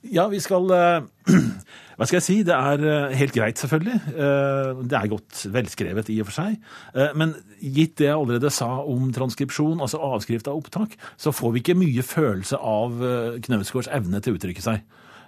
Ja, 0.05 0.27
vi 0.29 0.37
skal 0.37 0.69
Hva 1.95 2.07
skal 2.07 2.19
jeg 2.19 2.25
si? 2.25 2.35
Det 2.47 2.55
er 2.55 2.81
eh, 2.83 3.15
helt 3.21 3.35
greit, 3.35 3.59
selvfølgelig. 3.61 3.99
Eh, 4.11 4.81
det 4.83 4.97
er 4.99 5.11
godt 5.11 5.45
velskrevet 5.53 6.11
i 6.11 6.19
og 6.23 6.29
for 6.29 6.37
seg. 6.41 6.57
Eh, 6.95 7.13
men 7.15 7.31
gitt 7.61 7.95
det 8.01 8.09
jeg 8.09 8.17
allerede 8.17 8.51
sa 8.51 8.67
om 8.83 9.07
transkripsjon, 9.15 9.79
altså 9.83 10.01
avskrift 10.03 10.49
av 10.51 10.59
opptak, 10.59 10.97
så 11.15 11.31
får 11.35 11.55
vi 11.55 11.63
ikke 11.63 11.77
mye 11.79 12.03
følelse 12.05 12.59
av 12.59 12.99
Knausgårds 13.47 13.91
evne 13.95 14.19
til 14.21 14.35
å 14.35 14.39
uttrykke 14.39 14.65
seg. 14.65 14.83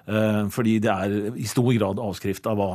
Fordi 0.07 0.77
det 0.83 0.91
er 0.91 1.35
i 1.35 1.47
stor 1.47 1.67
grad 1.75 1.99
avskrift 2.03 2.47
av 2.47 2.57
hva 2.59 2.67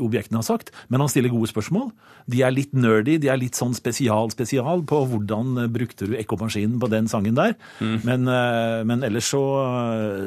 objektene 0.00 0.40
har 0.40 0.46
sagt. 0.46 0.72
Men 0.92 1.02
han 1.04 1.10
stiller 1.12 1.32
gode 1.32 1.50
spørsmål. 1.50 1.90
De 2.30 2.40
er 2.44 2.54
litt 2.54 2.72
nerdy, 2.76 3.18
de 3.20 3.28
er 3.32 3.40
litt 3.40 3.56
sånn 3.58 3.76
spesial-spesial 3.76 4.84
på 4.88 5.02
hvordan 5.10 5.66
brukte 5.72 6.08
du 6.08 6.16
ekkomaskinen 6.16 6.78
på 6.80 6.88
den 6.92 7.08
sangen 7.12 7.36
der. 7.36 7.56
Mm. 7.84 7.98
Men, 8.08 8.30
men, 8.88 9.04
ellers 9.04 9.28
så, 9.32 9.42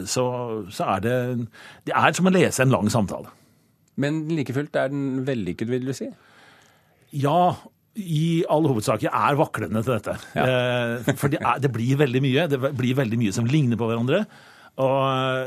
så, 0.09 0.27
så 0.73 0.91
er 0.95 1.05
det 1.05 1.15
Det 1.89 1.95
er 1.97 2.17
som 2.17 2.29
å 2.29 2.33
lese 2.33 2.65
en 2.65 2.73
lang 2.73 2.87
lang 2.87 2.93
samtale. 2.93 3.33
Men 3.97 4.27
like 4.29 4.53
fullt 4.53 4.75
er 4.77 4.91
den 4.93 5.25
vellykket, 5.27 5.69
vil 5.69 5.87
du 5.87 5.93
si? 5.93 6.09
Ja, 7.17 7.55
i 7.97 8.43
all 8.49 8.67
hovedsak. 8.69 9.07
Jeg 9.07 9.13
er 9.13 9.39
vaklende 9.39 9.81
til 9.83 9.95
dette. 9.95 10.17
Ja. 10.35 10.45
Eh, 10.45 11.15
for 11.17 11.33
det, 11.33 11.41
er, 11.41 11.57
det, 11.63 11.71
blir 11.73 11.97
veldig 11.97 12.21
mye. 12.21 12.45
Det 12.51 12.59
blir 12.77 12.97
veldig 12.99 13.17
mye 13.17 13.33
som 13.33 13.47
ligner 13.49 13.79
på 13.79 13.89
hverandre. 13.89 14.25
Og 14.77 14.97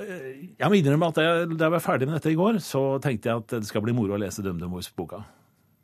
eh, 0.02 0.30
jeg 0.58 0.70
må 0.70 0.78
innrømme 0.78 1.10
at 1.12 1.20
da 1.20 1.66
jeg 1.66 1.74
var 1.76 1.84
ferdig 1.84 2.08
med 2.08 2.18
dette 2.18 2.32
i 2.32 2.38
går, 2.38 2.58
så 2.64 2.98
tenkte 3.02 3.30
jeg 3.30 3.44
at 3.44 3.60
det 3.60 3.68
skal 3.68 3.84
bli 3.84 3.94
moro 3.94 4.16
å 4.16 4.20
lese 4.20 4.42
DumDum-boka. 4.42 5.22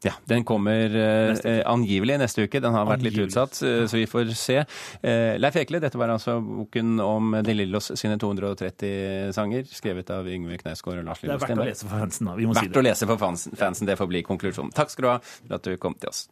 Ja, 0.04 0.12
Den 0.28 0.44
kommer 0.44 0.92
eh, 0.92 1.30
neste 1.32 1.50
eh, 1.50 1.62
angivelig 1.66 2.18
neste 2.20 2.44
uke. 2.44 2.60
Den 2.62 2.74
har 2.76 2.84
vært 2.86 3.04
litt 3.06 3.16
utsatt, 3.22 3.56
eh, 3.64 3.86
så 3.88 3.96
vi 3.96 4.04
får 4.10 4.32
se. 4.38 4.58
Eh, 5.00 5.36
Leif 5.40 5.56
Ekle, 5.62 5.80
dette 5.82 5.98
var 5.98 6.12
altså 6.12 6.36
boken 6.44 7.00
om 7.02 7.38
De 7.46 7.54
Lillos 7.56 7.90
sine 7.98 8.18
230 8.20 9.32
sanger, 9.36 9.64
skrevet 9.72 10.12
av 10.14 10.28
Yngve 10.30 10.60
Knausgård 10.60 11.00
og 11.00 11.08
Lars 11.08 11.24
Lillo 11.24 11.38
Stenberg. 11.40 11.48
Det 11.48 11.48
er 11.48 11.56
verdt 11.56 11.64
å 11.64 11.70
lese 11.72 11.88
for 11.88 12.04
fansen, 12.04 12.30
da. 12.30 12.36
Vi 12.38 12.46
må 12.46 12.54
verdt 12.54 12.66
si 12.66 12.68
det. 12.68 12.74
Verdt 12.74 12.82
å 12.82 12.88
lese 12.90 13.10
for 13.10 13.24
fansen, 13.64 13.88
det 13.88 13.98
får 14.02 14.12
bli 14.12 14.24
konklusjonen. 14.26 14.74
Takk 14.76 14.92
skal 14.92 15.06
du 15.08 15.12
ha 15.14 15.18
for 15.24 15.58
at 15.58 15.70
du 15.70 15.78
kom 15.80 15.96
til 15.98 16.12
oss. 16.12 16.26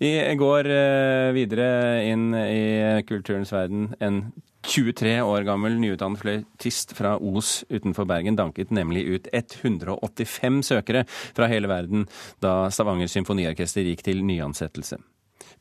Vi 0.00 0.14
går 0.38 0.70
eh, 0.70 1.32
videre 1.36 1.68
inn 2.08 2.32
i 2.34 3.02
kulturens 3.08 3.52
verden. 3.54 3.92
En 4.02 4.24
23 4.62 5.16
år 5.26 5.42
gammel 5.46 5.74
nyutdannet 5.82 6.22
fløytist 6.22 6.94
fra 6.96 7.16
Os 7.18 7.62
utenfor 7.70 8.06
Bergen 8.06 8.38
danket 8.38 8.70
nemlig 8.74 9.04
ut 9.10 9.28
185 9.34 10.62
søkere 10.70 11.04
fra 11.08 11.48
hele 11.50 11.70
verden 11.70 12.06
da 12.42 12.70
Stavanger 12.70 13.10
Symfoniorkester 13.10 13.86
gikk 13.86 14.04
til 14.06 14.22
nyansettelse. 14.26 15.00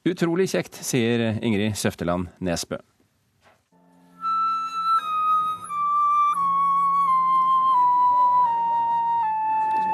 Utrolig 0.05 0.49
kjekt, 0.53 0.77
sier 0.85 1.41
Ingrid 1.41 1.77
Søfteland 1.77 2.29
Nesbø. 2.41 2.81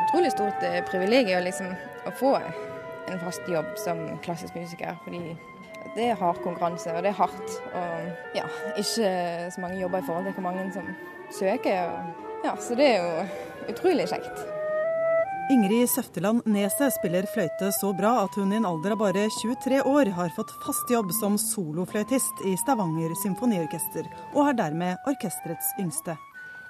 Utrolig 0.08 0.32
stort 0.32 0.64
eh, 0.64 0.80
privilegium 0.88 1.44
liksom, 1.48 1.76
å 2.08 2.16
få 2.16 2.38
en 3.12 3.22
fast 3.22 3.48
jobb 3.50 3.74
som 3.80 4.02
klassisk 4.24 4.56
musiker. 4.56 4.98
fordi 5.04 5.38
det 5.96 6.10
er 6.12 6.20
hard 6.20 6.42
konkurranse, 6.44 6.92
og 6.94 7.04
det 7.04 7.10
er 7.14 7.22
hardt. 7.22 7.56
Og 7.74 8.36
ja, 8.36 8.46
ikke 8.78 9.08
så 9.54 9.62
mange 9.62 9.80
jobber 9.82 10.04
i 10.04 10.08
forhold 10.08 10.26
til 10.26 10.34
hvor 10.34 10.48
mange 10.50 10.68
som 10.74 10.92
søker. 11.32 11.82
Og, 11.88 12.28
ja, 12.46 12.54
så 12.60 12.76
det 12.76 12.92
er 12.92 13.02
jo 13.02 13.74
utrolig 13.74 14.08
kjekt. 14.12 14.46
Ingrid 15.50 15.88
Søfteland 15.88 16.44
Neset 16.52 16.92
spiller 16.98 17.24
fløyte 17.32 17.70
så 17.72 17.94
bra 17.96 18.18
at 18.26 18.36
hun 18.36 18.52
i 18.52 18.58
en 18.60 18.68
alder 18.68 18.98
av 18.98 19.00
bare 19.00 19.30
23 19.32 19.80
år 19.88 20.12
har 20.18 20.34
fått 20.36 20.52
fast 20.66 20.92
jobb 20.92 21.14
som 21.16 21.40
solofløytist 21.40 22.44
i 22.44 22.58
Stavanger 22.60 23.16
symfoniorkester, 23.24 24.10
og 24.36 24.50
er 24.50 24.60
dermed 24.60 25.08
orkesterets 25.08 25.72
yngste. 25.80 26.18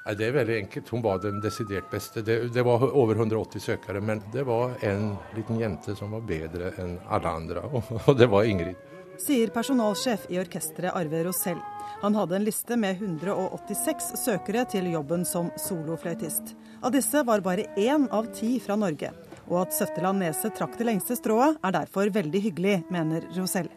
Nei, 0.08 0.15
Det 0.15 0.28
er 0.28 0.36
veldig 0.38 0.58
enkelt. 0.58 0.89
Hun 0.89 1.02
var 1.04 1.17
den 1.20 1.41
desidert 1.43 1.89
beste. 1.91 2.22
Det, 2.22 2.54
det, 2.56 2.63
var 2.63 2.84
over 2.96 3.15
180 3.15 3.60
søkere, 3.60 4.00
men 4.02 4.22
det 4.32 4.46
var 4.48 4.78
en 4.82 5.17
liten 5.36 5.60
jente 5.60 5.96
som 6.00 6.13
var 6.15 6.22
bedre 6.24 6.72
enn 6.80 6.93
alle 7.12 7.34
andre, 7.41 7.63
og 8.08 8.13
det 8.15 8.30
var 8.32 8.48
Ingrid. 8.48 8.78
Sier 9.20 9.52
personalsjef 9.52 10.30
i 10.32 10.38
orkesteret 10.39 10.96
Arve 10.96 11.26
Rosell. 11.26 11.60
Han 12.04 12.15
hadde 12.15 12.38
en 12.38 12.46
liste 12.46 12.78
med 12.80 13.02
186 13.02 14.13
søkere 14.22 14.63
til 14.70 14.88
jobben 14.93 15.26
som 15.26 15.50
solofløytist. 15.60 16.54
Av 16.86 16.93
disse 16.93 17.24
var 17.28 17.43
bare 17.43 17.65
én 17.76 18.06
av 18.13 18.30
ti 18.38 18.54
fra 18.63 18.78
Norge. 18.80 19.12
Og 19.50 19.65
at 19.65 19.76
Søfteland 19.76 20.24
Nese 20.24 20.54
trakk 20.56 20.78
det 20.80 20.88
lengste 20.88 21.17
strået, 21.20 21.60
er 21.65 21.76
derfor 21.82 22.13
veldig 22.15 22.43
hyggelig, 22.48 22.78
mener 22.93 23.28
Rosell 23.36 23.67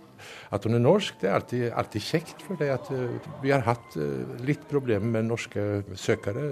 at 0.50 0.66
hun 0.66 0.76
er 0.78 0.82
norsk, 0.84 1.18
det 1.20 1.30
er 1.30 1.36
alltid, 1.36 1.64
alltid 1.82 2.06
kjekt. 2.06 2.44
For 2.46 2.60
det 2.60 2.70
at 2.74 2.90
uh, 2.94 3.30
vi 3.42 3.52
har 3.54 3.64
hatt 3.66 3.96
uh, 3.98 4.36
litt 4.46 4.66
problemer 4.70 5.08
med 5.18 5.28
norske 5.30 5.64
søkere, 5.98 6.46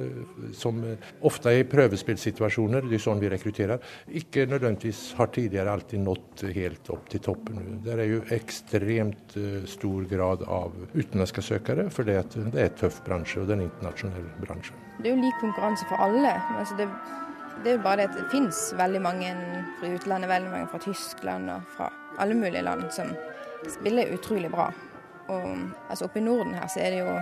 som 0.56 0.80
uh, 0.84 1.10
ofte 1.28 1.52
er 1.52 1.62
i 1.62 1.68
prøvespillsituasjoner, 1.68 2.86
det 2.88 2.98
er 2.98 3.04
sånn 3.04 3.22
vi 3.22 3.32
rekrutterer, 3.32 3.82
ikke 4.20 4.48
nødvendigvis 4.50 5.02
har 5.18 5.32
tidligere 5.34 5.74
alltid 5.76 6.04
nådd 6.04 6.46
helt 6.56 6.92
opp 6.94 7.08
til 7.12 7.24
toppen. 7.24 7.78
Det 7.84 7.94
er 7.96 8.04
jo 8.08 8.24
ekstremt 8.34 9.38
stor 9.68 10.04
grad 10.10 10.44
av 10.48 10.74
utenlandske 10.94 11.44
søkere, 11.44 11.88
for 11.94 12.08
det, 12.08 12.18
er 12.20 12.44
en 12.48 12.76
tøff 12.78 13.02
bransje, 13.06 13.42
og 13.42 13.48
det 13.48 13.56
er 13.56 13.62
en 13.62 13.68
internasjonal 13.68 14.28
bransje. 14.42 14.76
Det 14.98 15.10
er 15.10 15.14
jo 15.14 15.22
lik 15.22 15.40
konkurranse 15.40 15.86
for 15.86 16.00
alle. 16.02 16.34
Altså 16.58 16.76
det 16.78 16.88
Det 17.64 17.72
er 17.72 17.76
jo 17.76 17.82
bare 17.82 17.96
det 17.96 18.04
at 18.08 18.14
det 18.14 18.28
finnes 18.30 18.58
veldig 18.78 19.00
mange 19.02 19.30
fra 19.80 19.88
utlandet, 19.90 20.30
veldig 20.30 20.50
mange 20.50 20.68
fra 20.70 20.78
Tyskland 20.78 21.50
og 21.50 21.62
fra 21.74 21.88
alle 22.22 22.34
mulige 22.34 22.62
land 22.62 22.84
som 22.94 23.10
spiller 23.66 24.14
utrolig 24.14 24.50
bra. 24.52 24.70
Og 25.28 25.48
altså 25.90 26.08
oppe 26.08 26.20
i 26.20 26.24
Norden 26.24 26.54
her 26.56 26.68
så 26.72 26.80
er 26.84 26.94
det 26.94 27.02
jo 27.02 27.16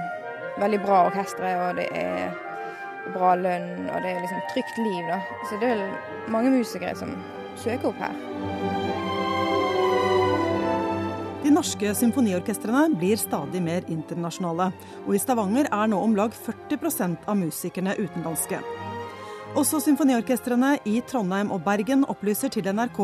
veldig 0.61 0.81
bra 0.85 1.07
orkestre, 1.09 1.53
og 1.62 1.81
det 1.81 1.88
er 1.96 2.35
bra 3.14 3.35
lønn, 3.38 3.88
og 3.90 4.03
det 4.03 4.12
er 4.12 4.22
liksom 4.22 4.44
trygt 4.53 4.79
liv, 4.83 5.03
da. 5.11 5.20
Så 5.49 5.59
det 5.62 5.72
er 5.75 6.31
mange 6.33 6.53
musikere 6.55 6.94
som 6.99 7.12
søker 7.61 7.90
opp 7.90 8.01
her. 8.03 8.16
De 11.46 11.53
norske 11.55 11.92
symfoniorkestrene 11.94 12.88
blir 12.99 13.20
stadig 13.20 13.61
mer 13.62 13.87
internasjonale, 13.92 14.72
og 15.05 15.14
i 15.14 15.20
Stavanger 15.22 15.70
er 15.70 15.92
nå 15.92 16.01
om 16.03 16.16
lag 16.18 16.35
40% 16.35 17.29
av 17.31 17.38
musikerne 17.38 17.94
utenlandske. 18.01 18.59
Også 19.55 19.79
symfoniorkestrene 19.81 20.73
i 20.89 20.99
Trondheim 21.07 21.53
og 21.55 21.63
Bergen 21.65 22.03
opplyser 22.11 22.51
til 22.53 22.67
NRK 22.75 22.99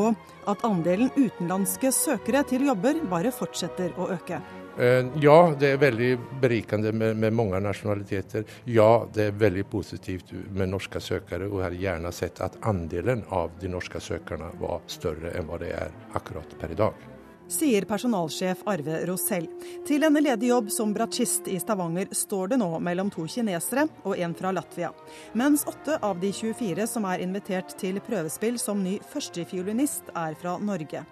at 0.50 0.64
andelen 0.66 1.12
utenlandske 1.14 1.92
søkere 1.94 2.42
til 2.48 2.66
jobber 2.66 2.98
bare 3.10 3.30
fortsetter 3.32 3.94
å 3.94 4.10
øke. 4.16 4.40
Eh, 4.80 5.06
ja, 5.20 5.36
det 5.60 5.74
er 5.74 5.80
veldig 5.80 6.10
berikende 6.40 6.92
med, 6.96 7.16
med 7.20 7.36
mange 7.36 7.60
nasjonaliteter. 7.60 8.44
Ja, 8.64 9.06
det 9.14 9.28
er 9.28 9.38
veldig 9.38 9.66
positivt 9.70 10.32
med 10.50 10.72
norske 10.72 11.00
søkere, 11.00 11.46
og 11.46 11.60
jeg 11.60 11.68
har 11.68 11.80
gjerne 11.86 12.12
sett 12.16 12.40
at 12.44 12.58
andelen 12.66 13.22
av 13.30 13.52
de 13.60 13.70
norske 13.70 14.00
søkerne 14.00 14.50
var 14.60 14.80
større 14.90 15.36
enn 15.36 15.48
hva 15.48 15.60
det 15.62 15.74
er 15.76 15.92
akkurat 16.16 16.58
per 16.58 16.72
i 16.72 16.80
dag 16.82 17.08
sier 17.48 17.84
personalsjef 17.88 18.62
Arve 18.66 19.06
Rosell. 19.06 19.48
Til 19.86 20.04
en 20.06 20.18
ledig 20.20 20.48
jobb 20.48 20.70
som 20.70 20.92
bratsjist 20.94 21.48
i 21.48 21.58
Stavanger 21.60 22.10
står 22.14 22.52
det 22.52 22.58
nå 22.62 22.68
mellom 22.78 23.10
to 23.12 23.26
kinesere 23.30 23.86
og 24.02 24.18
en 24.18 24.34
fra 24.38 24.52
Latvia. 24.52 24.92
Mens 25.32 25.66
åtte 25.68 25.98
av 26.02 26.20
de 26.20 26.32
24 26.32 26.86
som 26.90 27.06
er 27.10 27.24
invitert 27.24 27.76
til 27.80 28.00
prøvespill 28.04 28.58
som 28.60 28.82
ny 28.84 28.98
førstefiolinist, 29.12 30.12
er 30.14 30.34
fra 30.38 30.58
Norge. 30.58 31.04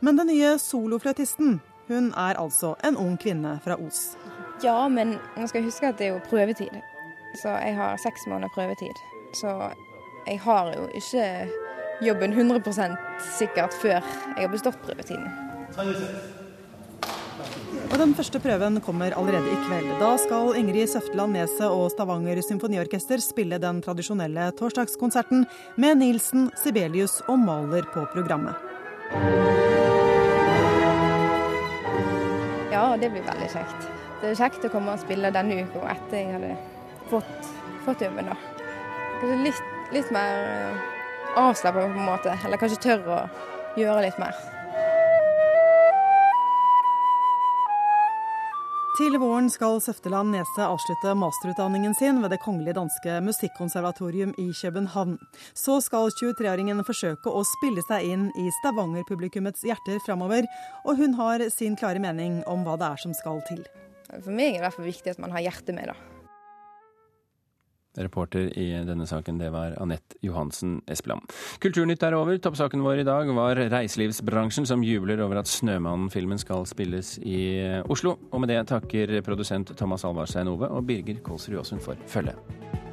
Men 0.00 0.16
den 0.16 0.32
nye 0.32 0.54
solofløytisten, 0.58 1.60
hun 1.88 2.12
er 2.16 2.38
altså 2.40 2.76
en 2.86 2.96
ung 2.96 3.16
kvinne 3.20 3.58
fra 3.64 3.76
Os. 3.76 4.14
Ja, 4.62 4.88
men 4.88 5.18
man 5.36 5.48
skal 5.48 5.64
huske 5.64 5.88
at 5.88 5.98
det 5.98 6.08
er 6.08 6.14
jo 6.14 6.24
prøvetid. 6.30 6.80
Så 7.42 7.48
jeg 7.48 7.76
har 7.76 8.00
seks 8.00 8.26
måneder 8.26 8.52
prøvetid. 8.54 9.04
Så 9.34 9.52
jeg 10.26 10.40
har 10.40 10.72
jo 10.74 10.88
ikke 10.94 11.26
jobben 12.02 12.32
100 12.32 12.96
sikkert 13.38 13.74
før 13.74 14.00
jeg 14.00 14.40
har 14.40 14.52
bestått 14.52 14.80
prøvetiden. 14.84 15.49
Og 17.90 17.96
Den 17.98 18.12
første 18.14 18.40
prøven 18.42 18.80
kommer 18.84 19.14
allerede 19.16 19.48
i 19.50 19.58
kveld. 19.66 19.88
Da 20.00 20.10
skal 20.20 20.54
Ingrid 20.58 20.90
Søfteland 20.92 21.34
Neset 21.34 21.66
og 21.66 21.88
Stavanger 21.94 22.38
Symfoniorkester 22.44 23.22
spille 23.24 23.58
den 23.62 23.80
tradisjonelle 23.84 24.50
torsdagskonserten 24.58 25.46
med 25.80 25.98
Nilsen, 26.02 26.50
Sibelius 26.60 27.18
og 27.28 27.40
Maler 27.42 27.88
på 27.94 28.04
programmet. 28.12 28.54
Ja, 32.70 32.84
det 33.00 33.10
blir 33.10 33.24
veldig 33.26 33.50
kjekt. 33.50 33.90
Det 34.20 34.30
er 34.30 34.38
kjekt 34.38 34.68
å 34.68 34.72
komme 34.72 34.94
og 34.94 35.02
spille 35.02 35.32
denne 35.34 35.64
uka 35.64 35.82
etter 35.94 36.20
jeg 36.20 36.36
hadde 36.36 36.54
fått, 37.10 37.52
fått 37.88 38.04
jobben. 38.04 38.28
da. 38.28 38.36
Kanskje 39.20 39.42
litt, 39.48 39.66
litt 39.96 40.14
mer 40.14 40.44
eh, 40.44 40.88
avslappa 41.40 41.82
på 41.82 41.90
en 41.90 42.06
måte, 42.06 42.36
eller 42.44 42.60
kanskje 42.60 42.82
tør 42.84 43.12
å 43.16 43.20
gjøre 43.80 44.06
litt 44.06 44.20
mer. 44.20 44.59
Til 49.00 49.14
våren 49.16 49.46
skal 49.48 49.78
Søfteland 49.80 50.28
Nese 50.34 50.60
avslutte 50.60 51.14
masterutdanningen 51.16 51.94
sin 51.96 52.18
ved 52.20 52.34
Det 52.34 52.38
kongelige 52.42 52.74
danske 52.76 53.14
musikkonservatorium 53.24 54.34
i 54.36 54.50
København. 54.52 55.14
Så 55.56 55.78
skal 55.80 56.12
23-åringen 56.18 56.84
forsøke 56.84 57.32
å 57.32 57.40
spille 57.48 57.80
seg 57.88 58.10
inn 58.10 58.28
i 58.36 58.50
Stavanger-publikummets 58.58 59.64
hjerter 59.64 60.04
framover, 60.04 60.44
og 60.84 61.00
hun 61.00 61.16
har 61.16 61.48
sin 61.48 61.80
klare 61.80 62.04
mening 62.04 62.42
om 62.44 62.68
hva 62.68 62.76
det 62.76 62.92
er 62.92 63.04
som 63.06 63.16
skal 63.16 63.40
til. 63.48 63.64
For 64.20 64.36
meg 64.36 64.60
er 64.60 64.68
det 64.68 64.90
viktig 64.90 65.16
at 65.16 65.24
man 65.24 65.32
har 65.32 65.48
hjertet 65.48 65.80
med, 65.80 65.94
da. 65.94 66.09
Reporter 68.06 68.50
i 68.58 68.68
denne 68.86 69.06
saken, 69.08 69.38
det 69.40 69.50
var 69.54 69.76
Anette 69.80 70.18
Johansen 70.24 70.78
Espeland. 70.90 71.26
Kulturnytt 71.62 72.02
er 72.06 72.16
over. 72.18 72.38
Toppsaken 72.42 72.84
vår 72.84 73.02
i 73.02 73.08
dag 73.08 73.30
var 73.36 73.60
reiselivsbransjen 73.72 74.68
som 74.68 74.84
jubler 74.86 75.22
over 75.24 75.42
at 75.42 75.50
Snømannen-filmen 75.50 76.40
skal 76.40 76.66
spilles 76.68 77.16
i 77.22 77.40
Oslo. 77.90 78.16
Og 78.30 78.42
med 78.42 78.52
det 78.52 78.62
takker 78.70 79.18
produsent 79.26 79.74
Thomas 79.76 80.04
Alvarstein 80.08 80.50
Ove 80.50 80.70
og 80.70 80.86
Birger 80.88 81.22
Kolsrud 81.24 81.62
Aasund 81.62 81.84
for 81.84 81.98
følget. 82.10 82.89